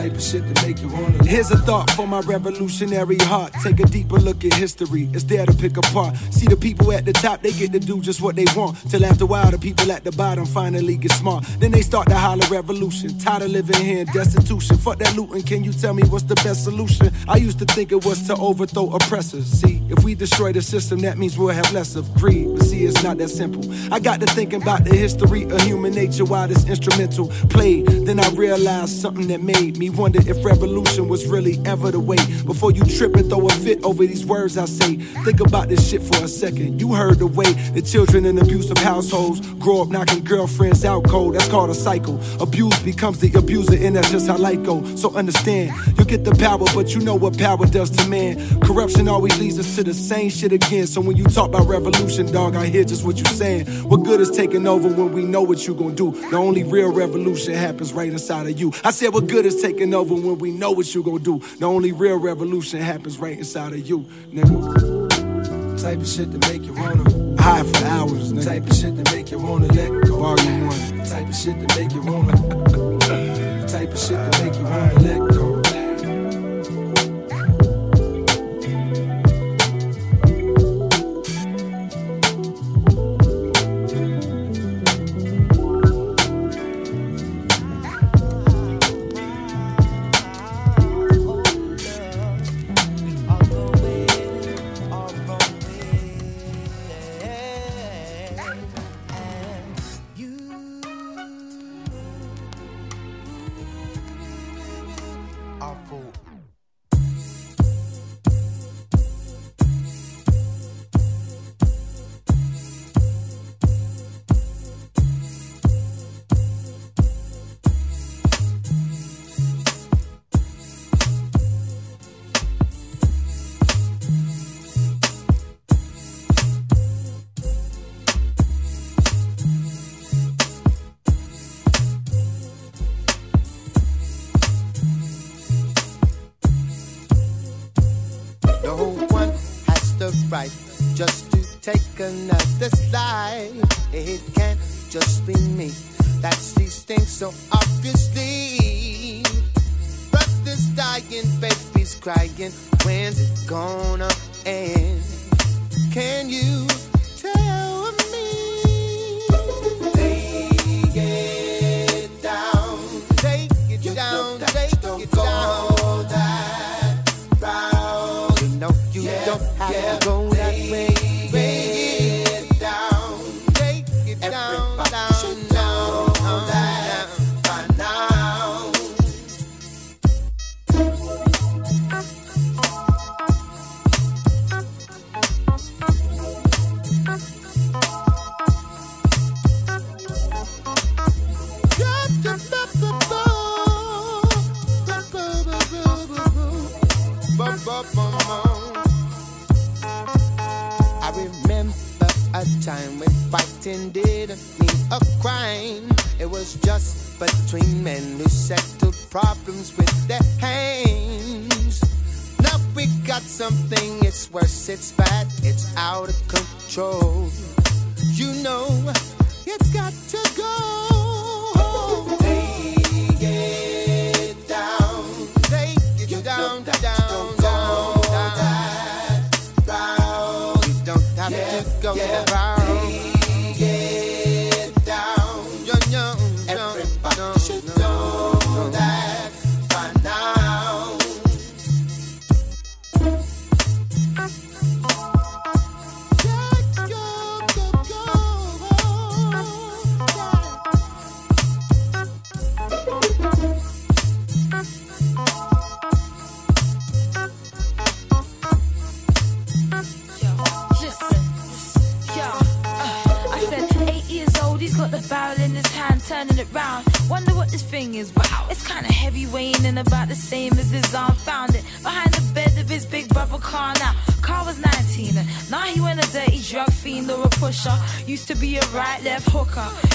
Type 0.00 0.12
of 0.12 0.22
shit 0.22 0.54
to 0.54 0.66
make 0.66 0.80
you 0.80 0.88
wanna. 0.88 1.22
Here's 1.24 1.50
a 1.50 1.58
thought 1.58 1.90
for 1.90 2.06
my 2.06 2.20
revolutionary 2.20 3.18
heart. 3.18 3.52
Take 3.62 3.80
a 3.80 3.84
deeper 3.84 4.18
look 4.18 4.42
at 4.46 4.54
history. 4.54 5.10
It's 5.12 5.24
there 5.24 5.44
to 5.44 5.52
pick 5.52 5.76
apart. 5.76 6.16
See 6.30 6.46
the 6.46 6.56
people 6.56 6.90
at 6.92 7.04
the 7.04 7.12
top, 7.12 7.42
they 7.42 7.52
get 7.52 7.70
to 7.72 7.78
do 7.78 8.00
just 8.00 8.22
what 8.22 8.34
they 8.34 8.46
want. 8.56 8.78
Till 8.90 9.04
after 9.04 9.24
a 9.24 9.26
while, 9.26 9.50
the 9.50 9.58
people 9.58 9.92
at 9.92 10.02
the 10.04 10.12
bottom 10.12 10.46
finally 10.46 10.96
get 10.96 11.12
smart. 11.12 11.44
Then 11.58 11.70
they 11.70 11.82
start 11.82 12.08
to 12.08 12.14
holler 12.14 12.46
revolution. 12.48 13.18
Tired 13.18 13.42
of 13.42 13.50
living 13.50 13.78
here 13.78 13.98
in 13.98 14.06
destitution. 14.06 14.78
Fuck 14.78 15.00
that 15.00 15.14
looting. 15.16 15.42
Can 15.42 15.64
you 15.64 15.72
tell 15.74 15.92
me 15.92 16.02
what's 16.04 16.24
the 16.24 16.36
best 16.36 16.64
solution? 16.64 17.10
I 17.28 17.36
used 17.36 17.58
to 17.58 17.66
think 17.66 17.92
it 17.92 18.02
was 18.02 18.26
to 18.28 18.36
overthrow 18.36 18.88
oppressors. 18.94 19.48
See, 19.48 19.82
If 19.90 20.02
we 20.04 20.14
destroy 20.14 20.52
the 20.52 20.62
system, 20.62 21.00
that 21.00 21.18
means 21.18 21.36
we'll 21.36 21.48
have 21.48 21.70
less 21.72 21.96
of 21.96 22.14
greed. 22.14 22.48
But 22.54 22.62
see, 22.62 22.84
it's 22.86 23.02
not 23.02 23.18
that 23.18 23.28
simple. 23.28 23.62
I 23.92 23.98
got 23.98 24.20
to 24.20 24.26
thinking 24.26 24.62
about 24.62 24.84
the 24.84 24.96
history 24.96 25.42
of 25.42 25.60
human 25.60 25.92
nature 25.92 26.24
while 26.24 26.48
this 26.48 26.64
instrumental 26.66 27.26
played. 27.50 27.86
Then 28.06 28.18
I 28.20 28.28
realized 28.30 28.98
something 28.98 29.26
that 29.28 29.42
made 29.42 29.76
me 29.76 29.90
wonder 30.00 30.20
if 30.26 30.42
revolution 30.42 31.08
was 31.08 31.26
really 31.26 31.60
ever 31.66 31.90
the 31.90 32.00
way. 32.00 32.16
Before 32.46 32.72
you 32.72 32.82
trip 32.84 33.14
and 33.16 33.28
throw 33.28 33.46
a 33.46 33.50
fit 33.50 33.84
over 33.84 34.06
these 34.06 34.24
words 34.24 34.56
I 34.56 34.64
say, 34.64 34.96
think 34.96 35.40
about 35.40 35.68
this 35.68 35.90
shit 35.90 36.00
for 36.00 36.24
a 36.24 36.28
second. 36.28 36.80
You 36.80 36.94
heard 36.94 37.18
the 37.18 37.26
way 37.26 37.52
the 37.74 37.82
children 37.82 38.24
in 38.24 38.38
abusive 38.38 38.78
households 38.78 39.40
grow 39.56 39.82
up 39.82 39.88
knocking 39.88 40.24
girlfriends 40.24 40.86
out 40.86 41.04
cold. 41.06 41.34
That's 41.34 41.48
called 41.48 41.68
a 41.68 41.74
cycle. 41.74 42.18
Abuse 42.40 42.78
becomes 42.82 43.20
the 43.20 43.30
abuser, 43.38 43.74
and 43.74 43.96
that's 43.96 44.10
just 44.10 44.26
how 44.26 44.38
life 44.38 44.62
goes. 44.62 45.00
So 45.00 45.14
understand, 45.14 45.72
you 45.98 46.04
get 46.06 46.24
the 46.24 46.34
power, 46.34 46.64
but 46.74 46.94
you 46.94 47.00
know 47.02 47.14
what 47.14 47.38
power 47.38 47.66
does 47.66 47.90
to 47.90 48.08
man. 48.08 48.38
Corruption 48.60 49.06
always 49.06 49.38
leads 49.38 49.58
us 49.58 49.76
to 49.76 49.84
the 49.84 49.92
same 49.92 50.30
shit 50.30 50.52
again. 50.52 50.86
So 50.86 51.02
when 51.02 51.18
you 51.18 51.24
talk 51.24 51.50
about 51.50 51.66
revolution, 51.66 52.32
dog, 52.32 52.56
I 52.56 52.66
hear 52.66 52.84
just 52.84 53.04
what 53.04 53.18
you're 53.18 53.26
saying. 53.26 53.66
What 53.88 53.98
good 54.04 54.20
is 54.20 54.30
taking 54.30 54.66
over 54.66 54.88
when 54.88 55.12
we 55.12 55.24
know 55.24 55.42
what 55.42 55.66
you 55.66 55.74
gon' 55.74 55.94
do? 55.94 56.12
The 56.30 56.36
only 56.36 56.64
real 56.64 56.90
revolution 56.90 57.52
happens 57.54 57.92
right 57.92 58.10
inside 58.10 58.46
of 58.46 58.58
you. 58.58 58.72
I 58.82 58.92
said, 58.92 59.12
what 59.12 59.26
good 59.26 59.44
is 59.44 59.60
taking 59.60 59.79
over 59.80 60.14
when 60.14 60.38
we 60.38 60.50
know 60.50 60.72
what 60.72 60.94
you 60.94 61.02
gon' 61.02 61.22
do? 61.22 61.38
The 61.58 61.66
only 61.66 61.92
real 61.92 62.18
revolution 62.18 62.80
happens 62.80 63.18
right 63.18 63.36
inside 63.38 63.72
of 63.72 63.88
you, 63.88 64.00
nigga. 64.32 65.80
Type 65.80 65.98
of 66.00 66.06
shit 66.06 66.30
to 66.32 66.38
make 66.50 66.62
you 66.64 66.74
wanna 66.74 67.40
high 67.40 67.62
for 67.62 67.84
hours, 67.86 68.32
nigga. 68.32 68.44
Type 68.44 68.66
of 68.66 68.76
shit 68.76 69.04
to 69.04 69.14
make 69.14 69.30
you 69.30 69.38
wanna 69.38 69.66
let 69.68 69.90
go. 70.04 70.16
Volume 70.18 70.66
one. 70.66 71.04
Type 71.06 71.28
of 71.28 71.34
shit 71.34 71.68
to 71.68 71.76
make 71.78 71.92
you 71.92 72.02
wanna. 72.02 72.32
type 73.66 73.90
of 73.90 73.98
shit 73.98 74.32
to 74.32 74.44
make 74.44 74.54
you 74.54 74.64
wanna 74.64 75.00
let 75.00 75.30
go. 75.34 75.39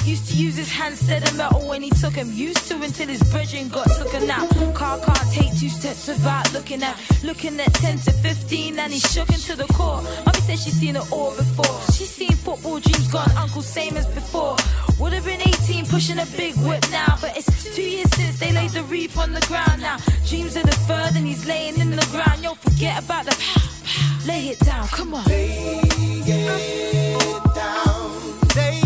Used 0.06 0.28
to 0.30 0.36
use 0.36 0.56
his 0.56 0.72
hand 0.72 0.94
instead 0.94 1.28
of 1.28 1.36
metal 1.38 1.68
when 1.68 1.82
he 1.82 1.90
took 1.90 2.14
him. 2.14 2.32
Used 2.32 2.68
to 2.68 2.76
until 2.82 3.08
his 3.08 3.22
brethren 3.32 3.70
got 3.70 3.88
taken 3.92 4.30
out. 4.30 4.50
Car 4.74 5.00
can't 5.00 5.32
take 5.32 5.58
two 5.60 5.70
steps 5.70 6.08
without 6.08 6.52
looking 6.54 6.82
at, 6.84 6.96
looking 7.24 7.60
at 7.60 7.74
10 7.76 8.00
to 8.00 8.12
15, 8.12 8.80
and 8.80 8.92
he's 8.92 9.12
shook 9.12 9.30
into 9.30 9.56
the 9.56 9.66
core. 9.74 10.02
Mommy 10.26 10.40
said 10.42 10.60
she's 10.60 10.74
seen 10.74 10.96
it 10.96 11.12
all 11.12 11.36
before. 11.36 11.80
She's 11.94 12.10
seen 12.10 12.32
football 12.32 12.80
dreams 12.80 13.08
gone, 13.08 13.32
uncle 13.38 13.62
same 13.62 13.98
as 13.98 14.08
before. 14.08 14.56
Would 15.00 15.14
have 15.14 15.26
been 15.26 15.42
18, 15.42 15.86
pushing 15.88 16.20
a 16.20 16.26
big 16.38 16.56
whip 16.58 16.84
now, 16.92 17.18
but 17.22 17.38
it's 17.38 17.76
two 17.76 17.82
years 17.82 18.10
since 18.16 18.40
they 18.40 18.52
laid 18.52 18.72
the 18.72 18.84
reef 18.84 19.18
on 19.18 19.34
the 19.34 19.42
ground 19.42 19.82
now. 19.82 19.98
Dreams 20.28 20.56
of 20.56 20.64
the 20.64 20.76
and 21.16 21.26
he's 21.26 21.46
laying 21.46 21.80
in 21.80 21.92
the 21.92 22.08
ground. 22.12 22.44
Yo, 22.44 22.54
forget 22.56 23.04
about 23.04 23.26
the 23.26 23.32
pow, 23.32 23.62
pow. 23.86 24.28
Lay 24.28 24.50
it 24.50 24.60
down, 24.60 24.88
come 24.88 25.14
on. 25.14 25.26
Lay 25.26 25.82
it 25.84 27.44
down, 27.56 28.40
take 28.50 28.85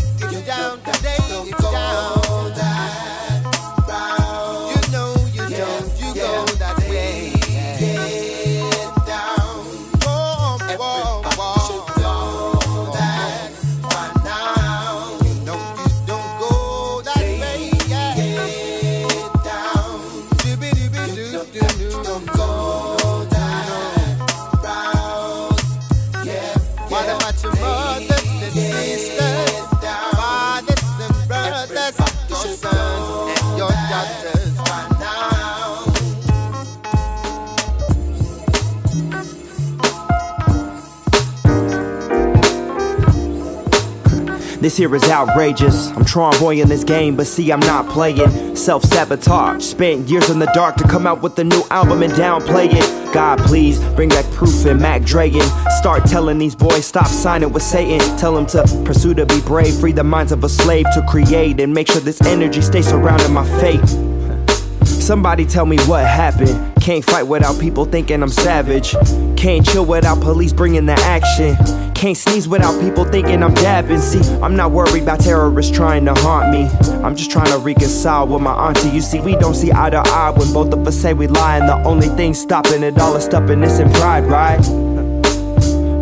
This 44.69 44.77
here 44.77 44.95
is 44.95 45.10
outrageous. 45.10 45.89
I'm 45.93 46.39
Boy 46.39 46.62
in 46.62 46.69
this 46.69 46.84
game, 46.84 47.15
but 47.15 47.25
see, 47.25 47.51
I'm 47.51 47.60
not 47.62 47.89
playing. 47.89 48.55
Self 48.55 48.84
sabotage. 48.84 49.63
Spent 49.63 50.08
years 50.08 50.29
in 50.29 50.38
the 50.38 50.45
dark 50.53 50.75
to 50.75 50.84
come 50.88 51.08
out 51.08 51.23
with 51.23 51.39
a 51.39 51.43
new 51.43 51.63
album 51.71 52.03
and 52.03 52.13
downplay 52.13 52.69
it. 52.71 53.12
God, 53.12 53.39
please 53.39 53.79
bring 53.95 54.10
back 54.10 54.25
proof 54.25 54.67
and 54.67 54.79
Mac 54.79 55.01
Dragon. 55.01 55.41
Start 55.79 56.05
telling 56.05 56.38
these 56.38 56.53
boys 56.53 56.86
stop 56.86 57.08
signing 57.08 57.51
with 57.51 57.63
Satan. 57.63 57.99
Tell 58.19 58.36
them 58.36 58.45
to 58.45 58.62
pursue 58.86 59.15
to 59.15 59.25
be 59.25 59.41
brave, 59.41 59.73
free 59.79 59.91
the 59.91 60.03
minds 60.03 60.32
of 60.32 60.43
a 60.43 60.49
slave 60.49 60.86
to 60.93 61.03
create 61.10 61.60
and 61.60 61.73
make 61.73 61.88
sure 61.88 61.99
this 61.99 62.21
energy 62.21 62.62
stays 62.62 62.88
surrounding 62.88 63.34
my 63.34 63.45
fate. 63.60 63.82
Somebody 64.86 65.47
tell 65.47 65.65
me 65.65 65.79
what 65.88 66.05
happened. 66.05 66.68
Can't 66.89 67.06
fight 67.06 67.28
without 67.28 67.60
people 67.60 67.86
thinking 67.86 68.23
I'm 68.23 68.32
savage. 68.32 68.95
Can't 69.38 69.63
chill 69.63 69.86
without 69.86 70.21
police 70.21 70.52
bringing 70.52 70.88
the 70.88 70.93
action. 70.93 71.56
Can't 71.93 72.17
sneeze 72.17 72.47
without 72.47 72.82
people 72.82 73.06
thinking 73.06 73.43
I'm 73.43 73.54
dabbing. 73.54 73.99
See, 73.99 74.28
I'm 74.41 74.56
not 74.56 74.71
worried 74.71 75.04
about 75.04 75.19
terrorists 75.19 75.71
trying 75.71 76.06
to 76.06 76.15
haunt 76.15 76.49
me. 76.49 76.63
I'm 77.04 77.15
just 77.15 77.30
trying 77.30 77.52
to 77.52 77.60
reconcile 77.60 78.25
with 78.25 78.41
my 78.41 78.69
auntie. 78.69 78.89
You 78.89 79.02
see, 79.02 79.19
we 79.19 79.36
don't 79.36 79.54
see 79.54 79.71
eye 79.71 79.91
to 79.91 79.99
eye 79.99 80.32
when 80.32 80.52
both 80.52 80.73
of 80.73 80.88
us 80.88 80.99
say 80.99 81.13
we 81.13 81.28
lie, 81.28 81.60
and 81.60 81.69
the 81.69 81.75
only 81.88 82.08
thing 82.08 82.34
stopping 82.34 82.82
it 82.82 82.97
all 82.97 83.15
is 83.15 83.25
stubbornness 83.25 83.78
and 83.78 83.93
pride, 83.93 84.25
right? 84.25 84.60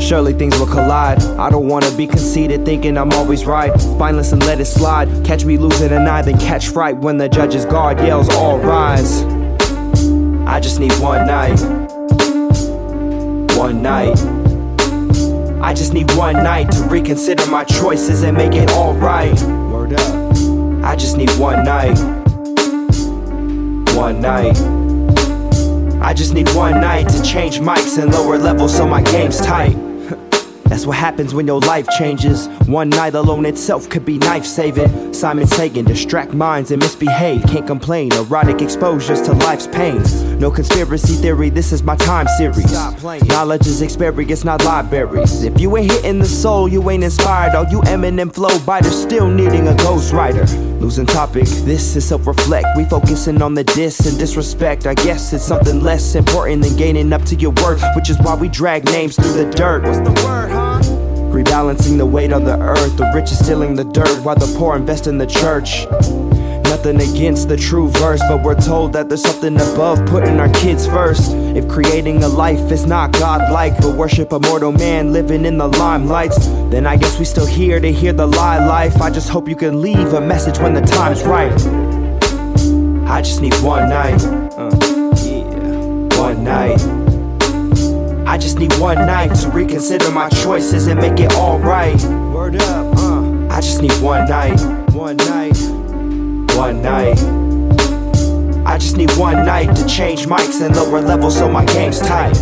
Surely 0.02 0.32
things 0.32 0.58
will 0.58 0.67
collide. 0.67 1.21
I 1.38 1.50
don't 1.50 1.67
wanna 1.67 1.91
be 1.97 2.08
conceited, 2.08 2.63
thinking 2.63 2.97
I'm 2.97 3.12
always 3.12 3.45
right. 3.45 3.78
Spineless 3.78 4.32
and 4.32 4.41
let 4.45 4.62
it 4.62 4.65
slide. 4.67 5.10
Catch 5.26 5.43
me 5.43 5.58
losing 5.58 5.91
an 5.91 6.08
eye, 6.08 6.21
then 6.21 6.39
catch 6.39 6.69
fright 6.69 6.95
when 6.95 7.17
the 7.17 7.28
judge's 7.28 7.65
guard 7.65 8.00
yells, 8.00 8.30
All 8.30 8.58
rise. 8.58 9.26
I 10.47 10.60
just 10.62 10.79
need 10.79 10.93
one 10.93 11.27
night. 11.27 11.60
One 13.57 13.81
night. 13.81 14.17
I 15.62 15.73
just 15.73 15.93
need 15.93 16.10
one 16.15 16.36
night 16.36 16.71
to 16.71 16.83
reconsider 16.83 17.45
my 17.47 17.65
choices 17.65 18.23
and 18.23 18.38
make 18.38 18.53
it 18.53 18.71
alright. 18.71 19.39
Word 19.43 19.93
up. 19.93 20.86
I 20.86 20.95
just 20.95 21.17
need 21.17 21.29
one 21.31 21.65
night. 21.65 21.99
One 23.93 24.21
night. 24.21 24.57
I 26.01 26.13
just 26.13 26.33
need 26.33 26.47
one 26.55 26.79
night 26.79 27.10
to 27.10 27.21
change 27.21 27.60
mics 27.60 28.01
and 28.01 28.12
lower 28.13 28.38
levels 28.38 28.75
so 28.75 28.88
my 28.88 29.01
game's 29.01 29.41
tight. 29.41 29.73
That's 30.63 30.86
what 30.86 30.95
happens 30.97 31.33
when 31.33 31.47
your 31.47 31.60
life 31.62 31.88
changes. 31.97 32.47
One 32.67 32.89
night 32.89 33.15
alone 33.15 33.45
itself 33.45 33.89
could 33.89 34.05
be 34.05 34.17
knife 34.17 34.45
saving. 34.45 35.13
Simon 35.13 35.47
Sagan, 35.47 35.86
distract 35.86 36.33
minds 36.33 36.71
and 36.71 36.81
misbehave. 36.81 37.43
Can't 37.47 37.65
complain, 37.65 38.13
erotic 38.13 38.62
exposures 38.62 39.21
to 39.23 39.33
life's 39.33 39.67
pains. 39.67 40.21
No 40.39 40.52
conspiracy 40.52 41.13
theory, 41.15 41.50
this 41.50 41.73
is 41.73 41.82
my 41.82 41.95
time 41.95 42.28
series. 42.38 42.71
Knowledge 43.28 43.65
is 43.65 43.82
experience, 43.82 44.43
not 44.43 44.63
libraries. 44.63 45.43
If 45.43 45.60
you 45.60 45.76
ain't 45.78 45.91
hitting 45.91 46.19
the 46.19 46.28
soul, 46.28 46.67
you 46.67 46.88
ain't 46.91 47.04
inspired. 47.04 47.56
All 47.56 47.65
you 47.65 47.82
Eminem 47.82 48.32
flow 48.32 48.60
biters 48.60 49.02
still 49.02 49.28
needing 49.28 49.67
a 49.67 49.73
ghostwriter. 49.73 50.47
Losing 50.80 51.08
topic, 51.08 51.45
this 51.65 51.95
is 51.95 52.08
self 52.08 52.28
reflect. 52.28 52.67
We 52.78 52.86
focusing 52.86 53.41
on 53.41 53.56
the 53.56 53.63
diss 53.63 54.02
and 54.02 54.19
disrespect. 54.19 54.86
I 54.86 54.93
guess 54.93 55.34
it's 55.34 55.43
something 55.43 55.82
less 55.82 56.13
important 56.13 56.62
than 56.62 56.78
gaining 56.78 57.12
up 57.13 57.23
to 57.26 57.36
your 57.36 57.54
worth, 57.63 57.84
which 57.95 58.12
is 58.12 58.19
why 58.19 58.36
we 58.36 58.47
drag 58.47 58.86
names 58.86 59.15
through 59.15 59.34
the 59.34 59.50
dirt. 59.50 59.86
What's 59.86 59.97
the 59.97 60.23
word, 60.23 60.52
huh? 60.52 60.82
Rebalancing 61.34 61.97
the 61.97 62.06
weight 62.06 62.32
of 62.32 62.45
the 62.45 62.60
earth, 62.60 62.95
the 62.95 63.12
rich 63.15 63.32
is 63.32 63.39
stealing 63.43 63.76
the 63.76 63.86
dirt 63.86 64.23
while 64.23 64.36
the 64.36 64.54
poor 64.56 64.76
invest 64.76 65.08
in 65.08 65.17
the 65.17 65.26
church. 65.26 65.88
Nothing 66.78 67.15
against 67.15 67.50
the 67.50 67.58
true 67.58 67.90
verse, 67.90 68.21
but 68.30 68.44
we're 68.44 68.54
told 68.54 68.94
that 68.94 69.10
there's 69.10 69.23
something 69.23 69.56
above 69.56 70.06
putting 70.06 70.40
our 70.40 70.48
kids 70.50 70.86
first. 70.86 71.32
If 71.32 71.67
creating 71.67 72.23
a 72.23 72.28
life 72.28 72.71
is 72.71 72.86
not 72.86 73.13
godlike, 73.13 73.75
but 73.78 73.96
worship 73.96 74.32
a 74.32 74.40
mortal 74.40 74.71
man 74.71 75.12
living 75.12 75.44
in 75.46 75.58
the 75.58 75.67
limelights, 75.67 76.38
then 76.69 76.86
I 76.86 76.96
guess 76.96 77.17
we 77.17 77.25
still 77.25 77.48
here 77.48 77.80
to 77.80 77.92
hear 77.92 78.13
the 78.13 78.28
lie 78.28 78.63
life. 78.63 79.02
I 79.02 79.10
just 79.10 79.28
hope 79.28 79.50
you 79.50 79.56
can 79.56 79.82
leave 79.82 80.13
a 80.13 80.21
message 80.21 80.60
when 80.60 80.75
the 80.75 80.82
time's 80.82 81.23
right. 81.23 81.52
I 83.10 83.23
just 83.23 83.42
need 83.42 83.56
one 83.63 83.90
night. 83.90 84.23
Uh, 84.56 84.69
yeah, 85.25 86.19
one 86.21 86.44
night. 86.44 86.80
I 88.28 88.38
just 88.38 88.60
need 88.60 88.73
one 88.78 88.98
night 88.98 89.34
to 89.40 89.50
reconsider 89.50 90.12
my 90.12 90.30
choices 90.30 90.86
and 90.86 91.00
make 91.00 91.19
it 91.19 91.34
alright. 91.34 92.00
Word 92.32 92.62
up, 92.62 92.96
uh. 93.00 93.48
I 93.50 93.62
just 93.62 93.82
need 93.82 93.94
one 93.94 94.30
night. 94.30 94.62
One 94.92 95.17
night. 95.17 95.58
One 96.58 96.81
night. 96.81 97.19
I 98.65 98.79
just 98.79 98.97
need 98.97 99.12
one 99.12 99.45
night 99.45 99.75
to 99.75 99.85
change 99.85 100.25
mics 100.25 100.60
and 100.65 100.75
lower 100.75 101.01
levels 101.01 101.37
so 101.37 101.47
my 101.47 101.63
game's 101.65 101.99
tight. 101.99 102.33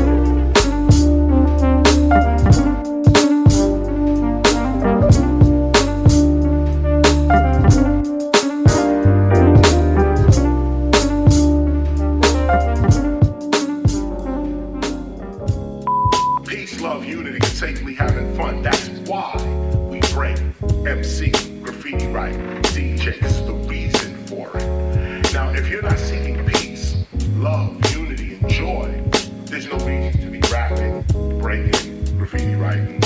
Peace, 16.48 16.80
love, 16.80 17.04
unity, 17.04 17.46
safely 17.48 17.94
having 17.94 18.34
fun. 18.38 18.62
That's 18.62 18.88
why 19.10 19.36
we 19.90 20.00
break 20.14 20.38
MC, 20.88 21.32
graffiti 21.62 22.08
write, 22.08 22.36
DJs, 22.72 23.46
the 23.46 23.75
for 24.36 24.58
it. 24.58 25.34
Now, 25.34 25.52
if 25.52 25.70
you're 25.70 25.82
not 25.82 25.98
seeking 25.98 26.46
peace, 26.46 26.98
love, 27.36 27.74
unity, 27.94 28.36
and 28.36 28.50
joy, 28.50 29.04
there's 29.46 29.68
no 29.68 29.78
reason 29.86 30.22
to 30.22 30.28
be 30.30 30.40
rapping, 30.52 31.02
breaking, 31.40 32.18
graffiti 32.18 32.56
writing, 32.56 33.00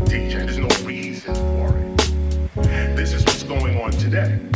DJ. 0.00 0.44
There's 0.44 0.58
no 0.58 0.68
reason 0.86 1.34
for 1.34 1.76
it. 1.76 2.96
This 2.96 3.12
is 3.12 3.24
what's 3.24 3.44
going 3.44 3.80
on 3.80 3.92
today. 3.92 4.53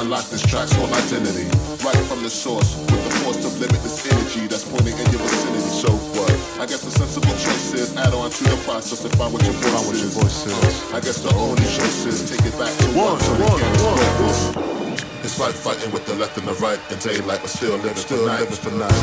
Unlock 0.00 0.24
this 0.30 0.42
track's 0.42 0.72
whole 0.72 0.92
identity. 0.92 1.46
Right 1.82 2.02
from 2.06 2.22
the 2.22 2.30
source, 2.30 2.78
with 2.90 3.02
the 3.02 3.14
force 3.22 3.42
of 3.44 3.58
limitless 3.58 4.06
energy 4.06 4.46
that's 4.46 4.64
pointing 4.64 4.94
in 4.94 5.06
your 5.10 5.22
vicinity. 5.22 5.70
So 5.82 5.90
what? 6.14 6.30
I 6.62 6.66
guess 6.66 6.82
the 6.82 6.90
sensible 6.90 7.34
choice 7.34 7.74
is 7.74 7.96
add 7.96 8.14
on 8.14 8.30
to 8.30 8.44
the 8.44 8.58
process 8.62 9.04
and 9.04 9.14
find 9.18 9.32
what 9.32 9.42
your 9.42 9.54
voice, 9.54 10.46
is. 10.46 10.92
I 10.94 11.00
guess 11.00 11.22
the 11.22 11.34
only 11.34 11.62
choice 11.62 12.06
is 12.06 12.30
take 12.30 12.46
it 12.46 12.54
back 12.58 12.70
to 12.70 12.86
one, 12.94 13.18
one, 13.42 13.62
one, 13.82 14.02
one. 14.22 14.78
It's 15.26 15.38
like 15.38 15.54
fighting 15.54 15.90
with 15.92 16.06
the 16.06 16.14
left 16.14 16.38
and 16.38 16.46
the 16.46 16.54
right 16.62 16.80
in 16.90 16.98
daylight, 16.98 17.42
but 17.42 17.50
still 17.50 17.76
living 17.76 17.98
still 17.98 18.22
for 18.22 18.26
night. 18.26 18.40
Living 18.40 18.62
for 18.64 18.74
night. 18.78 19.02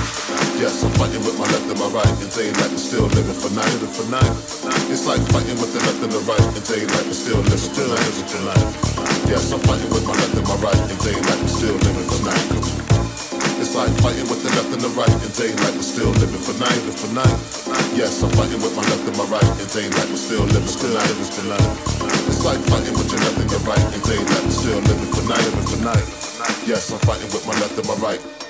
Yes, 0.58 0.84
I'm 0.84 0.92
fighting 0.96 1.22
with 1.22 1.38
my 1.38 1.46
left 1.46 1.68
and 1.70 1.80
my 1.80 1.92
right 1.92 2.16
in 2.24 2.30
daylight, 2.32 2.72
but 2.72 2.82
still 2.82 3.08
living 3.14 3.36
for 3.36 3.52
night. 3.52 3.72
Living 3.78 3.94
for 3.94 4.08
night. 4.10 4.36
It's 4.90 5.06
like 5.06 5.22
fighting 5.30 5.60
with 5.60 5.76
the 5.76 5.82
left 5.84 6.02
and 6.02 6.12
the 6.12 6.24
right 6.24 6.48
in 6.56 6.64
daylight, 6.64 7.06
but 7.06 7.16
still 7.16 7.40
living 7.44 7.60
still 7.60 7.88
for 7.88 8.00
night. 8.00 8.10
Living 8.10 8.30
for 8.32 8.42
night. 8.48 8.95
Yes, 9.30 9.52
I'm 9.52 9.60
fighting 9.66 9.90
with 9.90 10.06
my 10.06 10.14
left 10.14 10.36
and 10.38 10.48
my 10.48 10.58
right 10.64 10.82
in 10.90 10.98
daylight, 11.02 11.40
but 11.42 11.52
still 11.52 11.76
living 11.76 12.08
for 12.08 12.22
night. 12.26 12.48
It's 13.62 13.74
like 13.74 13.92
fighting 14.04 14.28
with 14.30 14.44
the 14.46 14.52
left 14.54 14.72
and 14.72 14.82
the 14.82 14.92
right 14.94 15.10
in 15.10 15.32
daylight, 15.34 15.74
but 15.74 15.86
still 15.86 16.12
living 16.22 16.42
for 16.42 16.54
night, 16.62 16.78
living 16.86 17.00
for 17.00 17.12
night. 17.16 17.38
Yes, 17.98 18.22
I'm 18.22 18.30
fighting 18.38 18.62
with 18.62 18.76
my 18.78 18.84
left 18.86 19.08
and 19.08 19.18
my 19.18 19.26
right 19.32 19.52
in 19.58 19.68
daylight, 19.74 20.08
but 20.12 20.20
still 20.22 20.46
living 20.46 20.70
for 20.70 20.90
night, 20.94 21.10
living 21.10 21.32
for 21.34 21.46
night. 21.50 21.72
It's 22.30 22.46
like 22.46 22.62
fighting 22.70 22.94
with 22.94 23.10
your 23.10 23.22
left 23.26 23.42
and 23.42 23.50
your 23.50 23.64
right 23.66 23.86
in 23.96 24.02
daylight, 24.06 24.44
but 24.46 24.54
still 24.54 24.80
living 24.80 25.12
for 25.12 25.26
night, 25.26 25.44
living 25.50 25.68
for 25.68 25.82
night. 25.82 26.06
Yes, 26.68 26.92
I'm 26.94 27.00
fighting 27.04 27.30
with 27.34 27.46
my 27.50 27.56
left 27.58 27.78
and 27.78 27.88
my 27.90 27.98
right. 27.98 28.45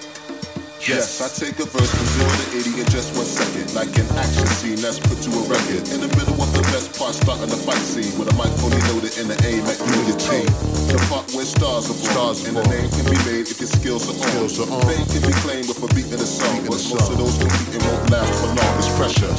Yes, 0.86 1.18
I 1.18 1.26
take 1.34 1.58
a 1.58 1.66
verse 1.66 1.90
from 1.90 2.06
zero 2.14 2.30
to 2.30 2.62
80 2.62 2.78
in 2.78 2.86
just 2.94 3.18
one 3.18 3.26
second, 3.26 3.74
like 3.74 3.90
an 3.98 4.06
action 4.22 4.46
scene 4.54 4.78
that's 4.78 5.02
put 5.02 5.18
to 5.26 5.34
a 5.34 5.42
record. 5.50 5.82
In 5.90 5.98
the 5.98 6.12
middle 6.14 6.38
of 6.38 6.54
the 6.54 6.62
best 6.70 6.94
part, 6.94 7.18
starting 7.18 7.50
the 7.50 7.58
fight 7.58 7.82
scene 7.82 8.14
with 8.22 8.30
a 8.30 8.36
mic 8.38 8.54
fully 8.62 8.78
loaded 8.94 9.18
and 9.18 9.26
the 9.26 9.38
aim 9.50 9.66
at 9.66 9.82
unity. 9.82 10.46
The 10.94 11.02
part 11.10 11.26
where 11.34 11.42
stars 11.42 11.90
are 11.90 11.98
stars 11.98 12.46
and 12.46 12.54
the 12.54 12.66
name 12.70 12.86
can 12.94 13.02
be 13.10 13.18
made 13.26 13.50
if 13.50 13.58
your 13.58 13.74
skills 13.74 14.06
are 14.06 14.14
on. 14.14 14.30
Skills 14.30 14.62
are 14.62 14.70
on. 14.70 14.86
Fame 14.86 15.10
can 15.10 15.26
be 15.26 15.34
claimed 15.42 15.66
with 15.66 15.82
a 15.82 15.90
beat 15.98 16.06
in 16.14 16.22
a 16.22 16.30
song, 16.30 16.62
but 16.70 16.78
most 16.78 17.10
of 17.10 17.18
those 17.18 17.34
competing 17.42 17.82
won't 17.82 18.06
last 18.14 18.30
for 18.38 18.54
long. 18.54 18.74
It's 18.78 18.94
pressure, 18.94 19.34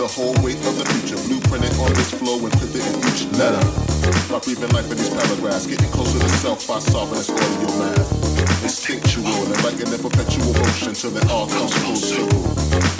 the 0.00 0.08
whole 0.08 0.32
weight 0.40 0.64
of 0.64 0.80
the 0.80 0.88
future, 0.96 1.20
blueprinted 1.28 1.76
on 1.76 1.92
this 1.92 2.08
flow 2.16 2.40
and 2.40 2.52
put 2.56 2.72
it 2.72 2.80
in 2.80 2.96
each 3.04 3.28
letter. 3.36 3.85
By 4.30 4.38
breathing 4.40 4.70
life 4.70 4.90
in 4.90 4.96
these 4.96 5.10
paragraphs, 5.10 5.66
getting 5.66 5.90
closer 5.90 6.18
to 6.18 6.28
self 6.28 6.66
by 6.66 6.78
solving 6.78 7.18
this 7.18 7.30
audio 7.30 7.70
math. 7.78 8.26
Instinctual 8.62 9.26
and 9.26 9.62
like 9.62 9.78
in 9.78 9.88
a 9.92 9.98
perpetual 9.98 10.52
motion 10.54 10.92
till 10.94 11.16
it 11.16 11.30
all 11.30 11.46
comes 11.46 11.72
full 11.80 11.96
circle. 11.96 12.42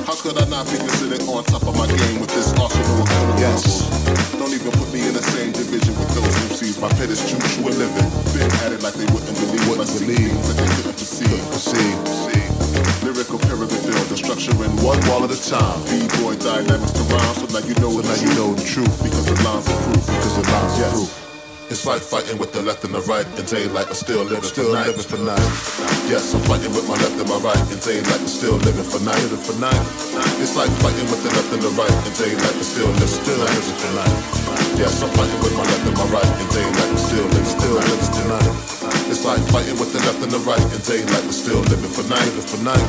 How 0.07 0.15
could 0.15 0.39
I 0.39 0.47
not 0.49 0.67
be 0.71 0.79
considered 0.79 1.23
on 1.29 1.45
top 1.45 1.67
of 1.67 1.77
my 1.77 1.87
game 1.87 2.21
with 2.21 2.31
this 2.31 2.53
arsenal 2.55 3.03
of 3.03 3.09
killer 3.09 3.39
yes. 3.39 3.85
Don't 4.39 4.55
even 4.55 4.73
put 4.73 4.93
me 4.93 5.07
in 5.09 5.15
the 5.15 5.23
same 5.23 5.53
division 5.53 5.95
with 5.99 6.11
those 6.15 6.35
MCs. 6.55 6.81
My 6.81 6.89
pet 6.89 7.11
is 7.11 7.21
true, 7.29 7.41
true 7.55 7.69
and 7.69 7.79
living. 7.79 8.09
Been 8.33 8.51
at 8.65 8.73
it 8.73 8.83
like 8.83 8.95
they 8.95 9.07
wouldn't 9.13 9.37
believe. 9.37 9.69
Wouldn't 9.69 9.93
believe 9.99 10.33
that 10.47 10.57
they 10.57 10.69
couldn't 10.77 10.97
perceive. 10.97 11.45
perceive. 11.51 12.56
Lyrical 13.03 13.39
pyramid 13.39 13.83
build, 13.87 14.07
the 14.09 14.17
structure 14.17 14.57
in 14.65 14.73
one 14.83 15.01
wall 15.09 15.25
at 15.25 15.31
a 15.31 15.39
time. 15.39 15.81
B-boy 15.87 16.37
dynamics 16.43 16.93
to 16.93 17.03
rhyme, 17.13 17.35
so 17.39 17.47
now 17.53 17.63
you 17.67 17.77
know 17.81 17.93
so 17.95 18.03
now 18.03 18.19
you 18.19 18.31
know 18.35 18.51
the 18.55 18.65
truth 18.65 18.97
because 19.03 19.27
the 19.27 19.37
lines 19.45 19.69
are 19.69 19.81
proof. 19.87 20.07
Because 20.07 20.35
the 20.37 20.45
lines 20.51 20.79
yes. 20.79 20.87
are 20.87 20.97
proof. 20.97 21.27
It's 21.67 21.85
like 21.85 22.01
fighting 22.01 22.39
with 22.39 22.53
the 22.55 22.63
left 22.63 22.85
and 22.87 22.95
the 22.95 23.03
right 23.11 23.27
in 23.27 23.45
daylight, 23.45 23.91
but 23.91 23.99
still 23.99 24.23
living 24.23 24.47
still 24.47 24.71
for 24.71 24.79
night. 24.79 24.87
Living 24.87 25.03
for 25.03 25.19
night. 25.19 25.51
Yes, 26.07 26.31
I'm 26.31 26.41
fighting 26.47 26.71
with 26.71 26.87
my 26.87 26.95
left 26.95 27.19
and 27.19 27.27
my 27.27 27.43
right 27.43 27.59
in 27.75 27.79
daylight, 27.83 28.23
but 28.23 28.31
still 28.31 28.55
living 28.63 28.87
for 28.87 29.03
night. 29.03 29.19
Living 29.27 29.43
for 29.43 29.59
night. 29.59 29.83
It's 30.39 30.55
like 30.55 30.71
fighting 30.79 31.11
with 31.11 31.27
the 31.27 31.31
left 31.35 31.51
and 31.51 31.63
the 31.63 31.73
right 31.75 31.91
in 32.07 32.15
daylight, 32.15 32.55
but 32.55 32.67
still 32.67 32.87
living 32.87 33.11
still 33.11 33.39
living 33.43 33.79
for 33.83 33.93
night. 33.99 34.15
Yes, 34.79 35.03
I'm 35.03 35.11
fighting 35.19 35.41
with 35.43 35.55
my 35.59 35.67
left 35.67 35.87
and 35.91 35.97
my 35.99 36.07
right 36.15 36.33
in 36.39 36.49
daylight, 36.55 36.91
but 36.95 37.03
still 37.03 37.27
living 37.35 37.51
still 37.51 37.75
living 37.83 38.11
for 38.15 38.27
night. 38.31 38.66
It's 39.07 39.25
like 39.25 39.39
fighting 39.55 39.79
with 39.79 39.95
the 39.95 40.03
left 40.03 40.19
and 40.19 40.33
the 40.35 40.43
right 40.43 40.59
in 40.59 40.83
daylight, 40.83 41.23
but 41.23 41.37
still 41.37 41.63
living 41.71 41.91
for 41.95 42.03
night. 42.11 42.27
Living 42.35 42.43
for 42.43 42.59
night. 42.67 42.87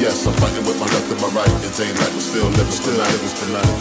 Yes, 0.00 0.24
I'm 0.24 0.32
fighting 0.40 0.64
with 0.64 0.80
my 0.80 0.88
left 0.88 1.12
and 1.12 1.20
my 1.20 1.28
right 1.36 1.52
in 1.60 1.72
daylight, 1.76 2.12
but 2.16 2.24
still 2.24 2.48
living 2.48 2.72
still 2.72 2.96
living 2.96 3.34
for 3.36 3.48
night. 3.52 3.74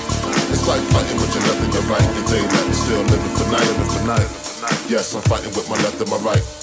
It's 0.51 0.67
like 0.67 0.83
fighting 0.91 1.15
with 1.15 1.31
your 1.31 1.43
left 1.47 1.63
and 1.63 1.71
your 1.71 1.85
right 1.87 2.09
in 2.19 2.25
daylight, 2.27 2.65
but 2.67 2.75
still 2.75 3.03
living 3.07 3.33
for 3.39 3.47
night. 3.47 3.69
Living 3.79 3.91
for 3.95 4.03
night. 4.11 4.29
Yes, 4.91 5.15
I'm 5.15 5.23
fighting 5.23 5.55
with 5.55 5.69
my 5.71 5.79
left 5.79 6.03
and 6.03 6.09
my 6.11 6.19
right. 6.19 6.58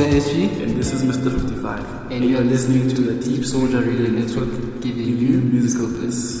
Is 0.00 0.24
SG. 0.24 0.62
And 0.62 0.76
this 0.78 0.94
is 0.94 1.02
Mr. 1.02 1.30
55. 1.30 2.10
And 2.10 2.24
you 2.24 2.38
are 2.38 2.40
listening 2.40 2.88
to 2.88 3.02
the 3.02 3.12
DeepSoulja 3.22 3.86
Radio 3.86 4.10
Network, 4.10 4.80
giving 4.80 5.18
you 5.18 5.42
musical 5.42 5.88
bliss. 5.88 6.39